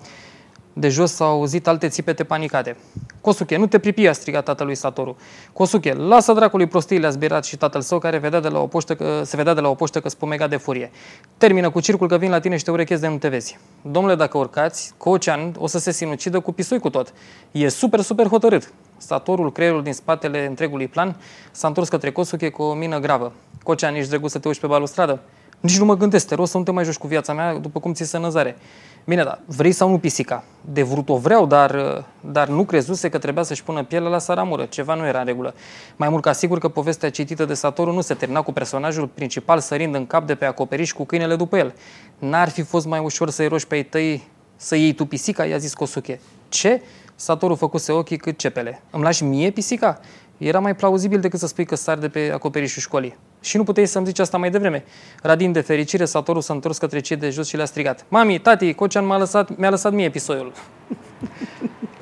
[0.73, 2.77] De jos s-au auzit alte țipete panicate.
[3.21, 5.17] Kosuke, nu te pripi, a strigat tatălui Satoru.
[5.53, 8.95] Kosuke, lasă dracului prostiile, a zbirat și tatăl său, care vedea de la o poștă
[8.95, 10.91] că, se vedea de la o poștă că spumega de furie.
[11.37, 13.59] Termină cu circul că vin la tine și te urechez de nu te vezi.
[13.83, 17.13] Domnule, dacă urcați, Kocean o să se sinucidă cu pisoi cu tot.
[17.51, 18.73] E super, super hotărât.
[19.07, 21.17] Satorul, creierul din spatele întregului plan,
[21.51, 23.33] s-a întors către Kosuke cu o mină gravă.
[23.63, 25.21] Kocean, ești drăguț să te uiți pe balustradă?
[25.61, 27.81] Nici nu mă gândesc, te rog să nu te mai joci cu viața mea după
[27.81, 28.57] cum ți se năzare.
[29.05, 30.45] Bine, da, vrei sau nu pisica?
[30.61, 34.65] De vrut o vreau, dar, dar nu crezuse că trebuia să-și pună pielea la saramură.
[34.65, 35.55] Ceva nu era în regulă.
[35.97, 39.59] Mai mult ca sigur că povestea citită de Satoru nu se termina cu personajul principal
[39.59, 41.75] sărind în cap de pe acoperiș cu câinele după el.
[42.19, 45.45] N-ar fi fost mai ușor să-i roși pe ei tăi să iei tu pisica?
[45.45, 46.21] I-a zis Kosuke.
[46.49, 46.83] Ce?
[47.23, 48.83] Satoru făcuse ochii cât cepele.
[48.91, 50.01] Îmi lași mie pisica?
[50.39, 53.17] Era mai plauzibil decât să spui că sar de pe acoperișul școlii.
[53.41, 54.85] Și nu puteai să-mi zici asta mai devreme.
[55.23, 58.05] Radin de fericire, Satoru s-a întors către cei de jos și le-a strigat.
[58.09, 60.53] Mami, tati, Cocean m-a lăsat, mi-a lăsat mie episodul.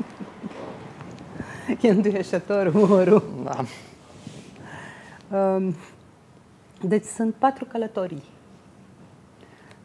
[1.80, 3.22] e înduieșător umorul.
[3.44, 3.64] Da.
[5.38, 5.76] Um,
[6.82, 8.22] deci sunt patru călătorii.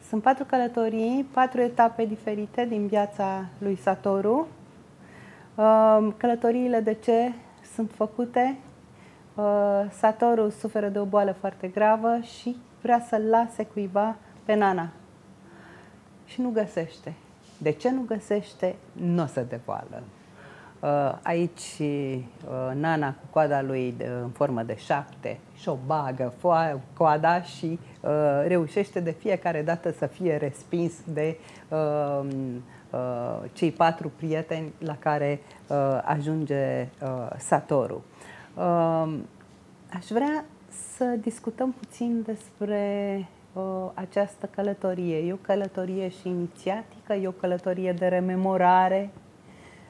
[0.09, 4.47] Sunt patru călătorii, patru etape diferite din viața lui Satoru.
[5.57, 7.33] Um, călătoriile de ce
[7.73, 8.57] sunt făcute?
[9.35, 9.43] Uh,
[9.89, 14.89] Satoru suferă de o boală foarte gravă și vrea să-l lase cuiva pe Nana.
[16.25, 17.13] Și nu găsește.
[17.57, 18.75] De ce nu găsește?
[18.91, 20.03] Nu o să devoală.
[20.79, 26.33] Uh, aici uh, Nana cu coada lui de, în formă de șapte și o bagă
[26.37, 28.09] foa, coada și uh,
[28.47, 31.37] reușește de fiecare dată să fie respins de
[31.69, 32.25] uh,
[32.91, 38.03] uh, cei patru prieteni la care uh, ajunge uh, Satoru.
[38.55, 39.13] Uh,
[39.93, 40.45] aș vrea
[40.95, 43.63] să discutăm puțin despre uh,
[43.93, 45.17] această călătorie.
[45.17, 49.09] E o călătorie și inițiatică, e o călătorie de rememorare.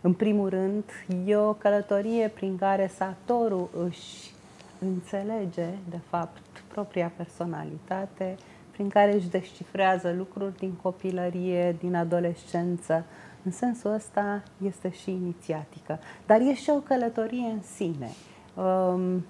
[0.01, 0.84] În primul rând,
[1.26, 4.34] e o călătorie prin care Satoru își
[4.80, 8.36] înțelege, de fapt, propria personalitate,
[8.76, 13.03] prin care își descifrează lucruri din copilărie, din adolescență.
[13.43, 15.99] În sensul ăsta este și inițiatică.
[16.26, 18.09] Dar e și o călătorie în sine.
[18.53, 19.26] Um,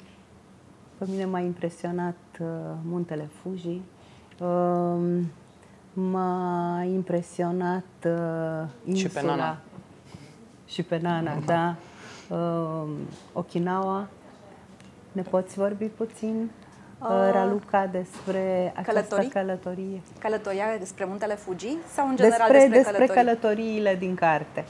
[0.98, 2.48] pe mine m-a impresionat uh,
[2.84, 3.82] muntele Fuji,
[4.40, 5.32] um,
[5.94, 8.96] m-a impresionat uh, insula.
[8.96, 9.58] Și pe Nana.
[10.66, 11.76] Și pe Nana, da.
[12.36, 12.90] Um,
[13.34, 14.08] Okinawa.
[15.12, 16.65] Ne poți vorbi puțin, uh,
[17.32, 19.30] Raluca, despre această Călătorii?
[19.30, 20.02] călătorie?
[20.20, 23.26] Călătoria despre muntele Fuji sau în general Despre, despre, despre călătorii?
[23.26, 24.66] călătoriile din carte.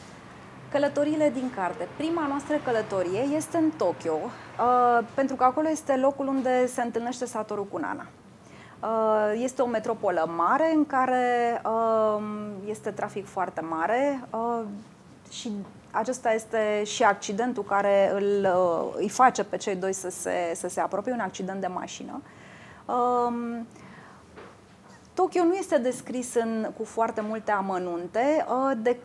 [0.71, 1.87] Călătoriile din carte.
[1.97, 7.25] Prima noastră călătorie este în Tokyo, uh, pentru că acolo este locul unde se întâlnește
[7.25, 8.05] Satoru cu Nana.
[8.81, 12.23] Uh, este o metropolă mare în care uh,
[12.69, 14.61] este trafic foarte mare uh,
[15.31, 15.51] și
[15.95, 20.67] acesta este și accidentul care îl, uh, îi face pe cei doi să se, să
[20.67, 22.21] se apropie, un accident de mașină.
[22.85, 23.59] Uh,
[25.13, 28.97] Tokyo nu este descris în, cu foarte multe amănunte, uh, de,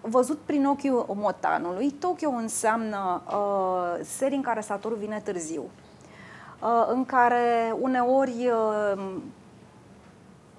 [0.00, 5.62] văzut prin ochiul motanului, Tokyo înseamnă uh, serii în care Satoru vine târziu,
[6.62, 9.16] uh, în care uneori uh,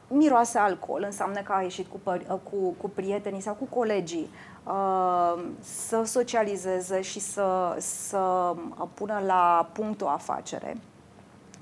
[0.09, 4.29] miroase alcool, înseamnă că a ieșit cu, păr- uh, cu, cu prietenii sau cu colegii
[4.63, 8.53] uh, să socializeze și să, să
[8.93, 10.77] pună la punct o afacere.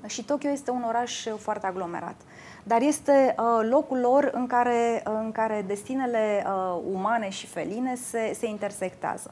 [0.05, 2.15] Și Tokyo este un oraș foarte aglomerat.
[2.63, 7.95] Dar este uh, locul lor în care, uh, în care destinele uh, umane și feline
[7.95, 9.31] se, se intersectează.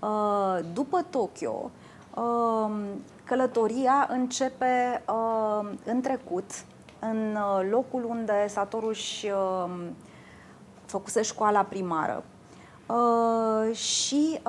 [0.00, 1.70] Uh, după Tokyo,
[2.14, 6.50] Um, călătoria începe um, în trecut,
[7.00, 9.96] în uh, locul unde Satoru își um,
[10.84, 12.24] făcuse școala primară.
[12.86, 14.40] Uh, și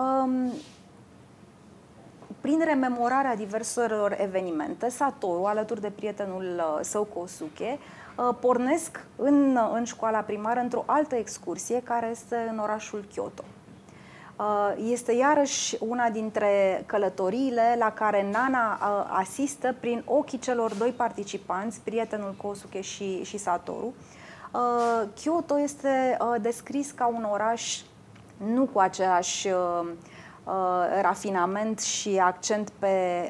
[2.41, 7.79] prin rememorarea diverselor evenimente, Satoru, alături de prietenul uh, său Kosuke,
[8.39, 13.43] pornesc în, în școala primară într-o altă excursie care este în orașul Kyoto.
[14.41, 20.89] Uh, este iarăși una dintre călătoriile la care Nana uh, asistă prin ochii celor doi
[20.89, 23.93] participanți, prietenul Kosuke și, și Satoru.
[24.51, 27.81] Uh, Kyoto este descris ca un oraș
[28.37, 29.47] nu cu aceeași
[31.01, 33.29] rafinament și accent pe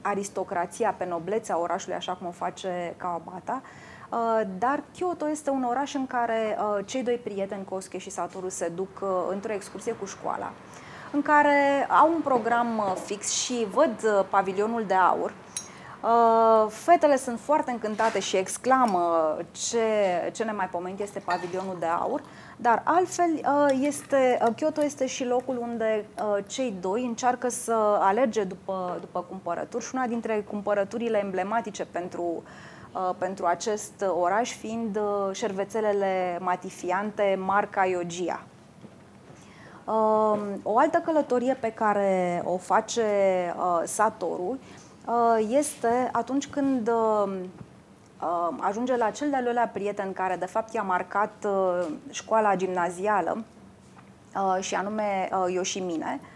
[0.00, 3.83] aristocrația, pe noblețea orașului, așa cum o face Kawabata, Uh,
[4.58, 8.68] dar Kyoto este un oraș în care uh, cei doi prieteni, Kosuke și Satoru, se
[8.68, 10.52] duc uh, într-o excursie cu școala,
[11.12, 15.34] în care au un program fix și văd pavilionul de aur.
[16.68, 19.78] Fetele sunt foarte încântate și exclamă ce,
[20.32, 22.22] ce nemaipomenit este pavilionul de aur,
[22.56, 23.40] dar altfel
[23.80, 26.04] este, Kyoto este și locul unde
[26.46, 32.42] cei doi încearcă să alerge după, după cumpărături și una dintre cumpărăturile emblematice pentru uh,
[32.42, 32.83] Uh,
[33.18, 38.40] pentru acest oraș, fiind uh, șervețelele matifiante marca Iogia.
[39.84, 43.04] Uh, o altă călătorie pe care o face
[43.84, 44.58] Satoru
[45.48, 46.90] este atunci când
[48.58, 51.46] ajunge la cel de-al doilea prieten care de fapt i-a marcat
[52.10, 53.44] școala gimnazială
[54.60, 56.33] și anume Yoshimine, Uh,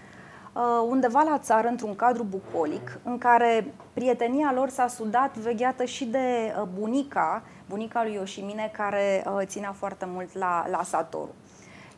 [0.88, 6.54] undeva la țară, într-un cadru bucolic, în care prietenia lor s-a sudat vegheată și de
[6.61, 11.34] uh, bunica, bunica lui Yoshimine, care uh, ținea foarte mult la, la Satoru.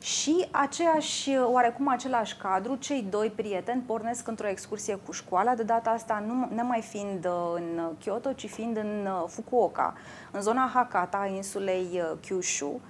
[0.00, 5.90] Și aceeași, oarecum același cadru, cei doi prieteni pornesc într-o excursie cu școala, de data
[5.90, 9.94] asta nu nemai fiind în Kyoto, ci fiind în Fukuoka,
[10.30, 12.80] în zona Hakata, a insulei Kyushu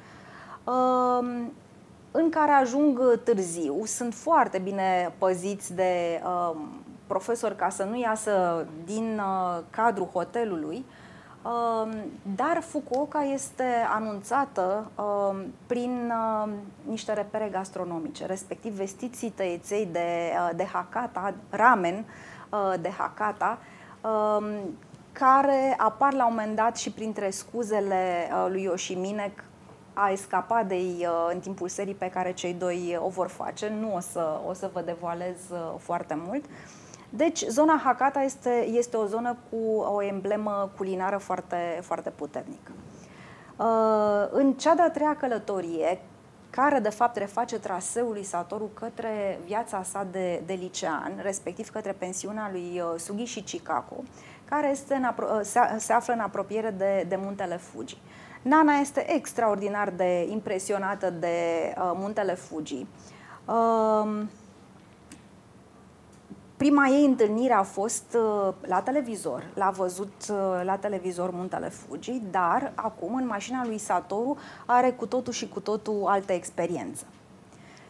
[2.11, 6.57] în care ajung târziu, sunt foarte bine păziți de uh,
[7.07, 10.85] profesori ca să nu iasă din uh, cadrul hotelului,
[11.43, 11.93] uh,
[12.37, 16.13] dar Fukuoka este anunțată uh, prin
[16.45, 16.51] uh,
[16.83, 22.05] niște repere gastronomice, respectiv vestiții tăieței de, uh, de Hakata, ramen
[22.51, 23.59] uh, de Hakata,
[24.03, 24.59] uh,
[25.13, 29.33] care apar la un moment dat și printre scuzele uh, lui Yoshimine
[30.03, 33.73] a escapa de ei uh, în timpul serii pe care cei doi o vor face.
[33.81, 36.45] Nu o să, o să vă devoalez uh, foarte mult.
[37.11, 42.73] Deci, zona Hakata este, este o zonă cu o emblemă culinară foarte, foarte puternică.
[43.57, 46.01] Uh, în cea de-a treia călătorie,
[46.51, 51.93] care de fapt reface traseul lui Satoru către viața sa de, de licean, respectiv către
[51.93, 54.03] pensiunea lui Sugi și Chikako,
[54.45, 57.99] care este în apro- se, se află în apropiere de, de muntele Fuji.
[58.43, 61.37] Nana este extraordinar de impresionată de
[61.77, 62.87] uh, muntele Fuji.
[63.45, 64.23] Uh,
[66.57, 69.51] prima ei întâlnire a fost uh, la televizor.
[69.55, 74.37] L-a văzut uh, la televizor muntele Fuji, dar acum în mașina lui Satoru
[74.67, 77.05] are cu totul și cu totul altă experiență.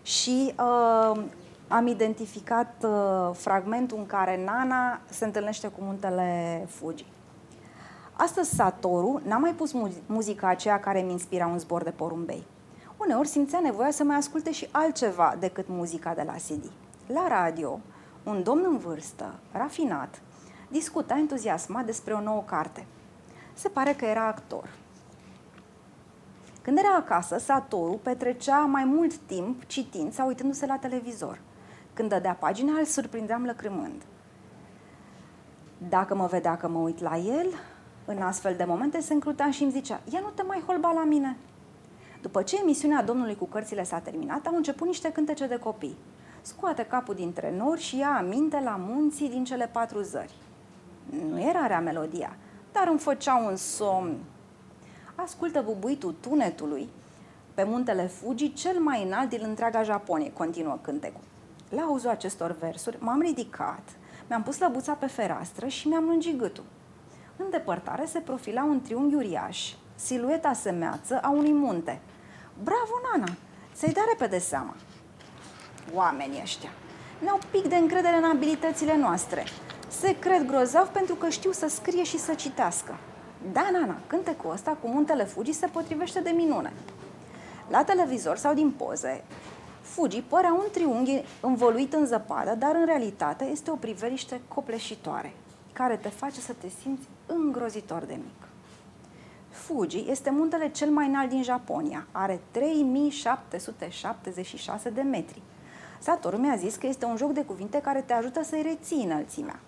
[0.03, 1.23] Și uh,
[1.69, 7.07] am identificat uh, fragmentul în care Nana se întâlnește cu muntele Fuji.
[8.23, 9.73] Astăzi Satoru n-a mai pus
[10.07, 12.47] muzica aceea care mi inspira un zbor de porumbei.
[12.97, 16.71] Uneori simțea nevoia să mai asculte și altceva decât muzica de la CD.
[17.07, 17.81] La radio,
[18.23, 20.23] un domn în vârstă, rafinat,
[20.69, 22.87] discuta entuziasmat despre o nouă carte.
[23.55, 24.69] Se pare că era actor.
[26.63, 31.41] Când era acasă, Satoru petrecea mai mult timp citind sau uitându-se la televizor.
[31.95, 34.03] Când dădea pagina, îl surprindeam lăcrâmând.
[35.89, 37.47] Dacă mă vedea că mă uit la el,
[38.05, 41.05] în astfel de momente se încrutea și îmi zicea, ia nu te mai holba la
[41.05, 41.37] mine.
[42.23, 45.97] După ce emisiunea Domnului cu cărțile s-a terminat, au început niște cântece de copii.
[46.43, 50.35] Scoate capul dintre nori și ia aminte la munții din cele patru zări.
[51.31, 52.37] Nu era rea melodia,
[52.73, 54.17] dar îmi făcea un somn.
[55.15, 56.89] Ascultă bubuitul tunetului
[57.55, 61.21] pe muntele Fuji, cel mai înalt din întreaga Japonie, continuă cântecul.
[61.69, 63.83] La auzul acestor versuri, m-am ridicat,
[64.29, 66.65] mi-am pus lăbuța pe fereastră și mi-am lungit gâtul.
[67.45, 72.01] În depărtare se profila un triunghi uriaș, silueta semeață a unui munte.
[72.63, 73.33] Bravo, Nana!
[73.75, 74.75] Ți-ai dat repede seama.
[75.95, 76.71] Oamenii ăștia
[77.19, 79.45] n-au pic de încredere în abilitățile noastre.
[79.89, 82.99] Se cred grozav pentru că știu să scrie și să citească.
[83.53, 86.73] Da, Nana, cântecul ăsta cu muntele Fugi se potrivește de minune.
[87.69, 89.25] La televizor sau din poze,
[89.81, 95.33] Fuji părea un triunghi învoluit în zăpadă, dar în realitate este o priveliște copleșitoare,
[95.81, 98.49] care te face să te simți îngrozitor de mic.
[99.49, 105.43] Fuji este muntele cel mai înalt din Japonia, are 3776 de metri.
[105.99, 109.59] Satoru mi-a zis că este un joc de cuvinte care te ajută să-i reții înălțimea.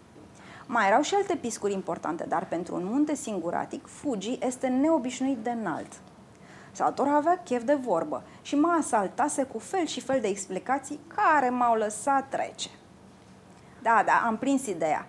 [0.67, 5.51] Mai erau și alte piscuri importante, dar pentru un munte singuratic, Fuji este neobișnuit de
[5.51, 5.93] înalt.
[6.73, 11.49] Satoru avea chef de vorbă și mă asaltase cu fel și fel de explicații care
[11.49, 12.71] m-au lăsat trece.
[13.83, 15.07] Da, da, am prins ideea.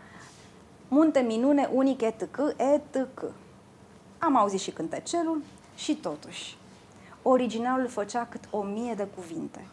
[0.96, 2.22] Munte minune unic etc,
[2.58, 3.24] etc.
[4.18, 5.42] Am auzit și cântecelul
[5.76, 6.58] și totuși.
[7.22, 9.68] Originalul făcea cât o mie de cuvinte.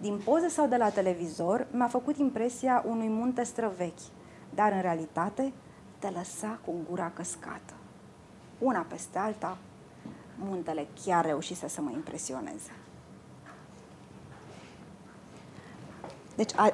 [0.00, 4.00] Din poze sau de la televizor mi-a făcut impresia unui munte străvechi,
[4.54, 5.52] dar în realitate
[5.98, 7.74] te lăsa cu gura căscată.
[8.58, 9.58] Una peste alta,
[10.38, 12.72] muntele chiar reușise să mă impresioneze.
[16.36, 16.72] Deci, a,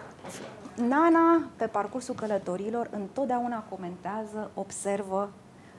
[0.74, 5.30] Nana, pe parcursul călătorilor, întotdeauna comentează, observă,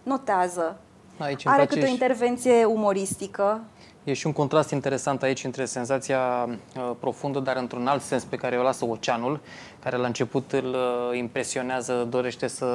[0.04, 0.78] notează.
[1.18, 3.62] Aici Are câte o intervenție umoristică.
[4.06, 8.36] E și un contrast interesant aici între senzația uh, profundă, dar într-un alt sens pe
[8.36, 9.40] care o lasă oceanul,
[9.80, 12.66] care la început îl uh, impresionează, dorește să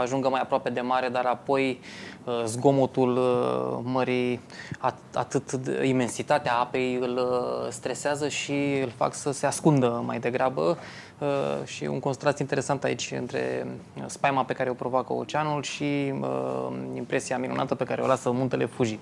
[0.00, 1.80] ajungă mai aproape de mare, dar apoi
[2.24, 4.40] uh, zgomotul uh, mării,
[4.78, 10.78] at- atât imensitatea apei îl uh, stresează și îl fac să se ascundă mai degrabă.
[11.18, 13.66] Uh, și un contrast interesant aici între
[13.96, 18.30] uh, spaima pe care o provoacă oceanul și uh, impresia minunată pe care o lasă
[18.30, 18.98] muntele Fuji.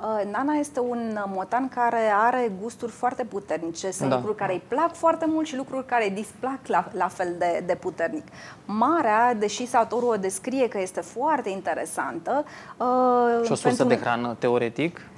[0.00, 3.90] Uh, Nana este un motan care are gusturi foarte puternice.
[3.90, 4.14] Sunt da.
[4.14, 7.62] lucruri care îi plac foarte mult și lucruri care îi displac la, la fel de,
[7.66, 8.24] de puternic.
[8.64, 12.44] Marea, deși Satoru o descrie că este foarte interesantă...
[12.76, 13.86] Uh, și o sursă pentru...
[13.86, 15.17] de hrană, teoretic, Uh,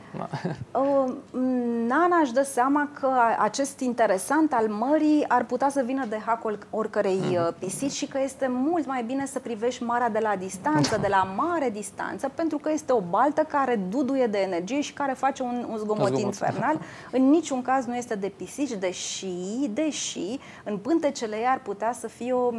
[1.87, 6.59] Nana își dă seama că acest interesant al mării ar putea să vină de hacul
[6.71, 7.55] oricărei mm.
[7.59, 11.23] pisici și că este mult mai bine să privești marea de la distanță, de la
[11.37, 15.67] mare distanță, pentru că este o baltă care duduie de energie și care face un,
[15.71, 16.81] un zgomot, zgomot infernal.
[17.11, 22.09] În niciun caz nu este de pisici, deși, deși în pântecele ei ar putea să
[22.09, 22.51] fie o,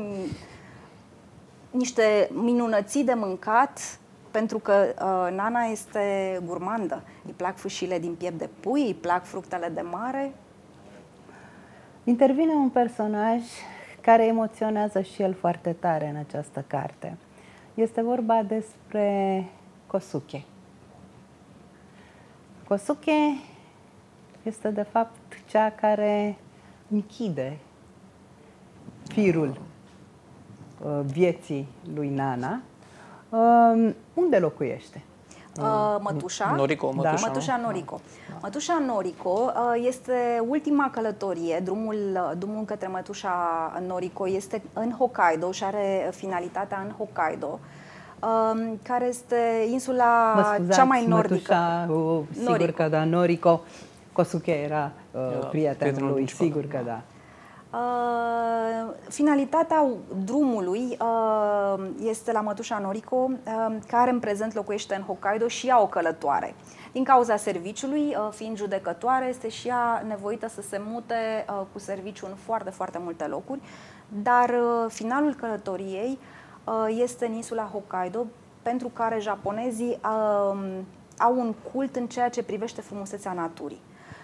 [1.72, 4.00] niște minunății de mâncat
[4.32, 7.04] pentru că uh, Nana este gurmandă.
[7.26, 10.34] Îi plac fâșile din piept de pui, îi plac fructele de mare.
[12.04, 13.42] Intervine un personaj
[14.02, 17.18] care emoționează și el foarte tare în această carte.
[17.74, 19.46] Este vorba despre
[19.88, 20.44] Kosuke.
[22.68, 23.38] Kosuke
[24.44, 25.20] este de fapt
[25.50, 26.38] cea care
[26.88, 27.58] închide
[29.08, 29.62] firul
[30.84, 32.62] uh, vieții lui Nana
[33.32, 35.02] Uh, unde locuiește?
[35.60, 37.28] Uh, mătușa, Noriko, mătușa, da.
[37.28, 38.02] mătușa Noriko.
[38.30, 38.38] Da.
[38.42, 43.34] Mătușa Noriko uh, este ultima călătorie, drumul, uh, drumul către Mătușa
[43.88, 47.60] Noriko este în Hokkaido și are finalitatea în Hokkaido.
[48.20, 51.54] Uh, care este insula scuzați, cea mai nordică.
[51.54, 52.84] Mătușa, uh, sigur Noriko.
[52.84, 53.62] că da, Noriko.
[54.14, 57.02] Kosuke era uh, prietenul lui, sigur că da.
[57.74, 59.88] Uh, finalitatea
[60.26, 65.82] drumului uh, este la Mătușa Noriko, uh, care în prezent locuiește în Hokkaido și ea
[65.82, 66.56] o călătoare.
[66.92, 71.80] Din cauza serviciului, uh, fiind judecătoare, este și ea nevoită să se mute uh, cu
[71.80, 73.60] serviciu în foarte, foarte multe locuri,
[74.08, 76.20] dar uh, finalul călătoriei
[76.88, 78.26] este în insula Hokkaido,
[78.62, 80.00] pentru care japonezii
[81.18, 83.82] au un cult în ceea ce privește frumusețea naturii.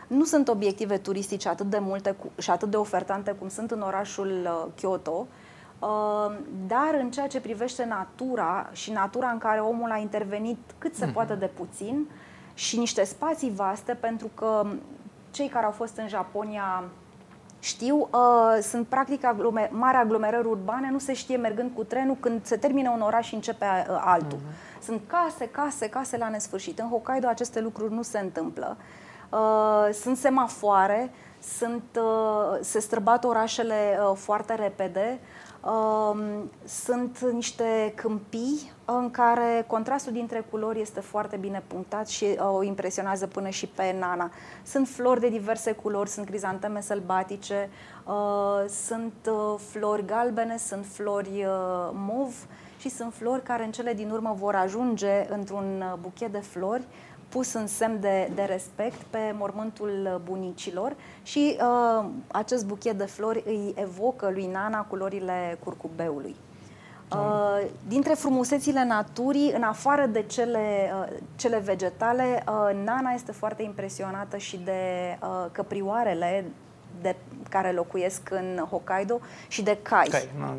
[0.07, 4.27] Nu sunt obiective turistice atât de multe și atât de ofertante cum sunt în orașul
[4.27, 5.27] uh, Kyoto,
[5.79, 6.35] uh,
[6.67, 11.05] dar în ceea ce privește natura și natura în care omul a intervenit cât se
[11.05, 11.13] mm-hmm.
[11.13, 12.07] poate de puțin
[12.53, 14.65] și niște spații vaste, pentru că
[15.31, 16.83] cei care au fost în Japonia
[17.59, 22.45] știu, uh, sunt practic aglume, mari aglomerări urbane, nu se știe mergând cu trenul când
[22.45, 24.37] se termină un oraș și începe uh, altul.
[24.37, 24.83] Uh-huh.
[24.83, 26.79] Sunt case, case, case la nesfârșit.
[26.79, 28.77] În Hokkaido aceste lucruri nu se întâmplă.
[28.79, 28.85] Uh,
[29.91, 31.11] sunt semafoare,
[31.41, 35.19] sunt, uh, se străbat orașele uh, foarte repede,
[35.61, 36.17] uh,
[36.65, 42.63] sunt niște câmpii în care contrastul dintre culori este foarte bine punctat și uh, o
[42.63, 44.32] impresionează până și pe Nana.
[44.65, 47.69] Sunt flori de diverse culori, sunt crizanteme sălbatice,
[48.05, 52.47] uh, sunt uh, flori galbene, sunt flori uh, mov
[52.80, 56.84] și sunt flori care în cele din urmă vor ajunge într-un uh, buchet de flori
[57.30, 63.43] pus în semn de, de respect pe mormântul bunicilor și uh, acest buchet de flori
[63.45, 66.36] îi evocă lui Nana culorile curcubeului.
[67.11, 73.63] Uh, dintre frumusețile naturii, în afară de cele, uh, cele vegetale, uh, Nana este foarte
[73.63, 74.82] impresionată și de
[75.21, 76.45] uh, căprioarele
[77.01, 77.15] de
[77.49, 80.07] care locuiesc în Hokkaido și de cai.
[80.07, 80.55] Cai, na.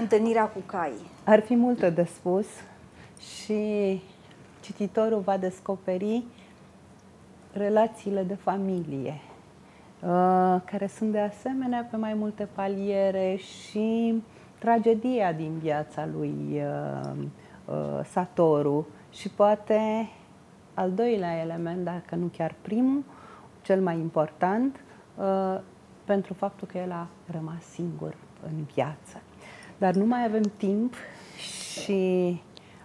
[0.00, 0.92] Întâlnirea cu cai.
[1.24, 2.46] Ar fi multe de spus
[3.18, 4.02] și
[4.60, 6.24] cititorul va descoperi
[7.52, 9.20] relațiile de familie,
[10.02, 14.22] uh, care sunt de asemenea pe mai multe paliere și
[14.58, 17.10] tragedia din viața lui uh,
[17.64, 20.08] uh, Satoru și poate
[20.74, 23.04] al doilea element, dacă nu chiar primul,
[23.62, 24.84] cel mai important,
[26.04, 28.14] pentru faptul că el a rămas singur
[28.46, 29.20] în viață.
[29.78, 30.94] Dar nu mai avem timp
[31.36, 32.40] și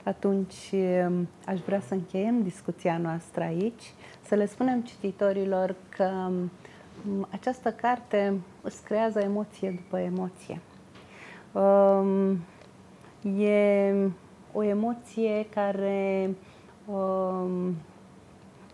[0.06, 6.52] atunci um, aș vrea să încheiem discuția noastră aici, să le spunem cititorilor că um,
[7.30, 10.62] această carte îți creează emoție după emoție.
[11.52, 12.40] Um,
[13.42, 13.94] e
[14.54, 16.36] o emoție care,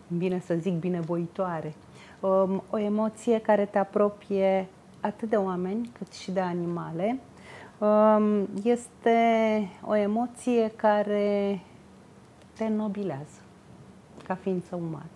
[0.08, 1.74] bine să zic, binevoitoare.
[2.70, 4.66] O emoție care te apropie
[5.00, 7.31] atât de oameni cât și de animale Um,
[8.62, 9.18] este
[9.86, 11.60] o emoție care
[12.56, 13.40] te nobilează
[14.26, 15.06] ca ființă umană.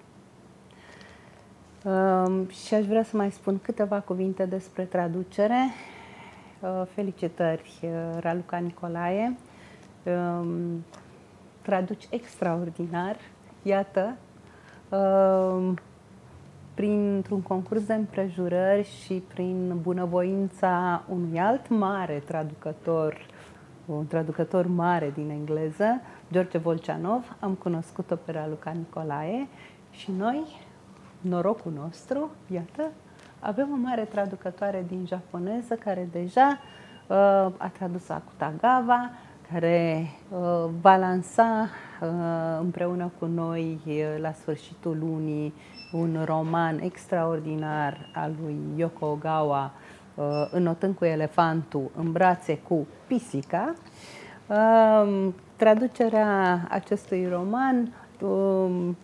[1.84, 5.70] Um, și aș vrea să mai spun câteva cuvinte despre traducere.
[6.60, 7.90] Uh, felicitări, uh,
[8.20, 9.36] Raluca Nicolae.
[10.04, 10.84] Um,
[11.62, 13.16] traduci extraordinar.
[13.62, 14.16] Iată,
[16.76, 23.26] printr-un concurs de împrejurări și prin bunăvoința unui alt mare traducător,
[23.86, 26.00] un traducător mare din engleză,
[26.32, 29.48] George Volceanov, am cunoscut-o pe Raluca Nicolae
[29.90, 30.42] și noi,
[31.20, 32.90] norocul nostru, iată,
[33.40, 36.58] avem o mare traducătoare din japoneză care deja
[37.06, 37.16] uh,
[37.56, 39.10] a tradus Akutagawa,
[39.52, 41.68] care uh, va lansa
[42.00, 42.08] uh,
[42.60, 45.54] împreună cu noi uh, la sfârșitul lunii
[45.92, 49.72] un roman extraordinar al lui Yoko Ogawa,
[50.14, 53.74] uh, Înotând cu elefantul în brațe cu pisica.
[54.46, 58.96] Um, traducerea acestui roman um,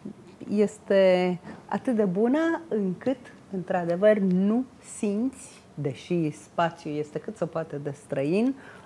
[0.48, 3.18] este atât de bună încât,
[3.52, 4.64] într-adevăr, nu
[4.98, 8.81] simți, deși spațiul este cât se poate de străin, Uh,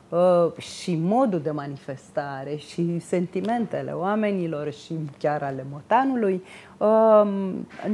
[0.59, 6.43] și modul de manifestare și sentimentele oamenilor și chiar ale motanului,
[6.79, 7.29] um,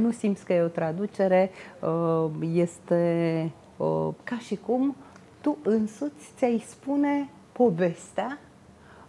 [0.01, 4.95] nu simți că e o traducere, uh, este uh, ca și cum
[5.41, 8.39] tu însuți ți-ai spune povestea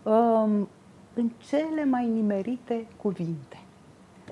[0.03, 0.69] um,
[1.15, 3.64] în cele mai nimerite cuvinte.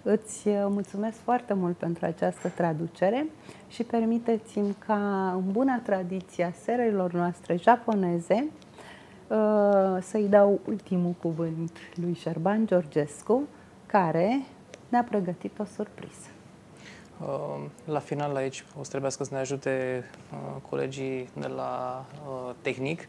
[0.05, 3.27] Îți mulțumesc foarte mult pentru această traducere
[3.69, 8.51] și permiteți-mi ca în buna tradiție a serilor noastre japoneze
[9.29, 9.37] uh,
[10.01, 13.43] să-i dau ultimul cuvânt lui Șerban Georgescu,
[13.87, 14.43] care
[14.89, 16.27] ne-a pregătit o surpriză.
[17.21, 22.05] Uh, la final aici o să trebuiască să ne ajute uh, colegii de la
[22.61, 23.07] tehnic.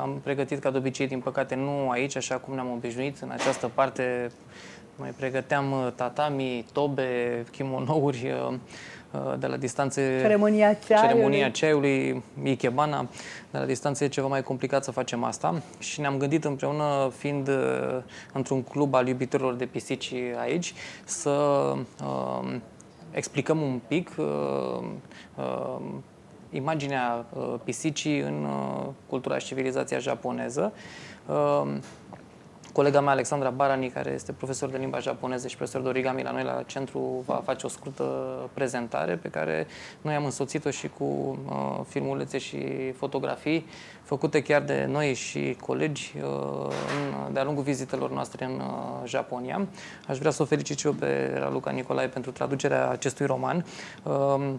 [0.00, 3.18] Am pregătit ca de obicei, din păcate nu aici, așa cum ne-am obișnuit.
[3.20, 4.30] În această parte
[4.96, 8.32] mai pregăteam tatami, tobe, kimonouri,
[9.12, 10.18] Uh, de la distanțe...
[10.20, 11.08] Ceremonia ceaiului.
[11.08, 13.08] Ceremonia ceaiului, ikebana.
[13.50, 17.48] De la distanțe e ceva mai complicat să facem asta și ne-am gândit împreună, fiind
[17.48, 17.54] uh,
[18.32, 20.74] într-un club al iubitorilor de pisici aici,
[21.04, 21.30] să
[22.02, 22.54] uh,
[23.10, 24.26] explicăm un pic uh,
[25.36, 25.80] uh,
[26.50, 30.72] imaginea uh, pisicii în uh, cultura și civilizația japoneză.
[32.72, 36.22] Uh, Colega mea, Alexandra Barani, care este profesor de limba japoneză și profesor de origami
[36.22, 38.04] la noi la centru, va face o scurtă
[38.54, 39.66] prezentare pe care
[40.00, 43.66] noi am însoțit-o și cu uh, filmulețe și fotografii
[44.02, 46.72] făcute chiar de noi și colegi uh,
[47.32, 49.66] de-a lungul vizitelor noastre în uh, Japonia.
[50.08, 53.64] Aș vrea să o felicit și eu pe Raluca Nicolae pentru traducerea acestui roman.
[54.02, 54.54] Uh,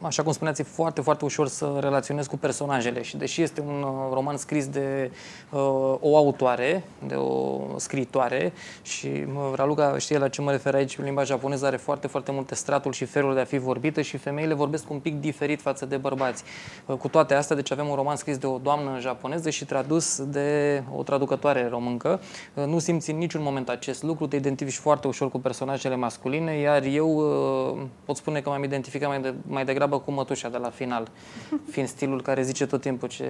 [0.00, 3.82] așa cum spuneați, e foarte, foarte ușor să relaționez cu personajele și deși este un
[3.82, 5.10] uh, roman scris de
[5.50, 5.60] uh,
[6.00, 11.22] o autoare, de o scriitoare și uh, Raluca știe la ce mă refer aici, limba
[11.22, 14.90] japoneză are foarte, foarte multe stratul și felul de a fi vorbită și femeile vorbesc
[14.90, 16.44] un pic diferit față de bărbați.
[16.86, 20.22] Uh, cu toate astea, deci avem un roman scris de o doamnă japoneză și tradus
[20.22, 22.20] de o traducătoare româncă.
[22.54, 26.58] Uh, nu simți în niciun moment acest lucru, te identifici foarte ușor cu personajele masculine,
[26.58, 30.48] iar eu uh, pot spune că m-am identificat mai, de, mai degrabă treabă cu mătușa
[30.48, 31.08] de la final,
[31.72, 33.24] fiind stilul care zice tot timpul ce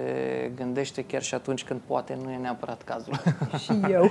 [0.55, 3.13] gândește, chiar și atunci când poate nu e neapărat cazul.
[3.63, 4.09] Și eu.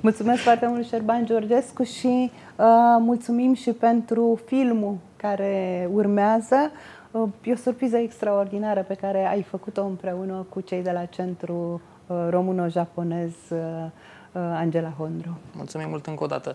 [0.00, 2.66] Mulțumesc foarte mult, Șerban Georgescu, și uh,
[2.98, 6.70] mulțumim și pentru filmul care urmează.
[7.10, 11.80] Uh, e o surpriză extraordinară pe care ai făcut-o împreună cu cei de la Centru
[12.06, 15.38] uh, Româno-Japonez uh, uh Angela Hondru.
[15.56, 16.54] Mulțumim mult încă o dată.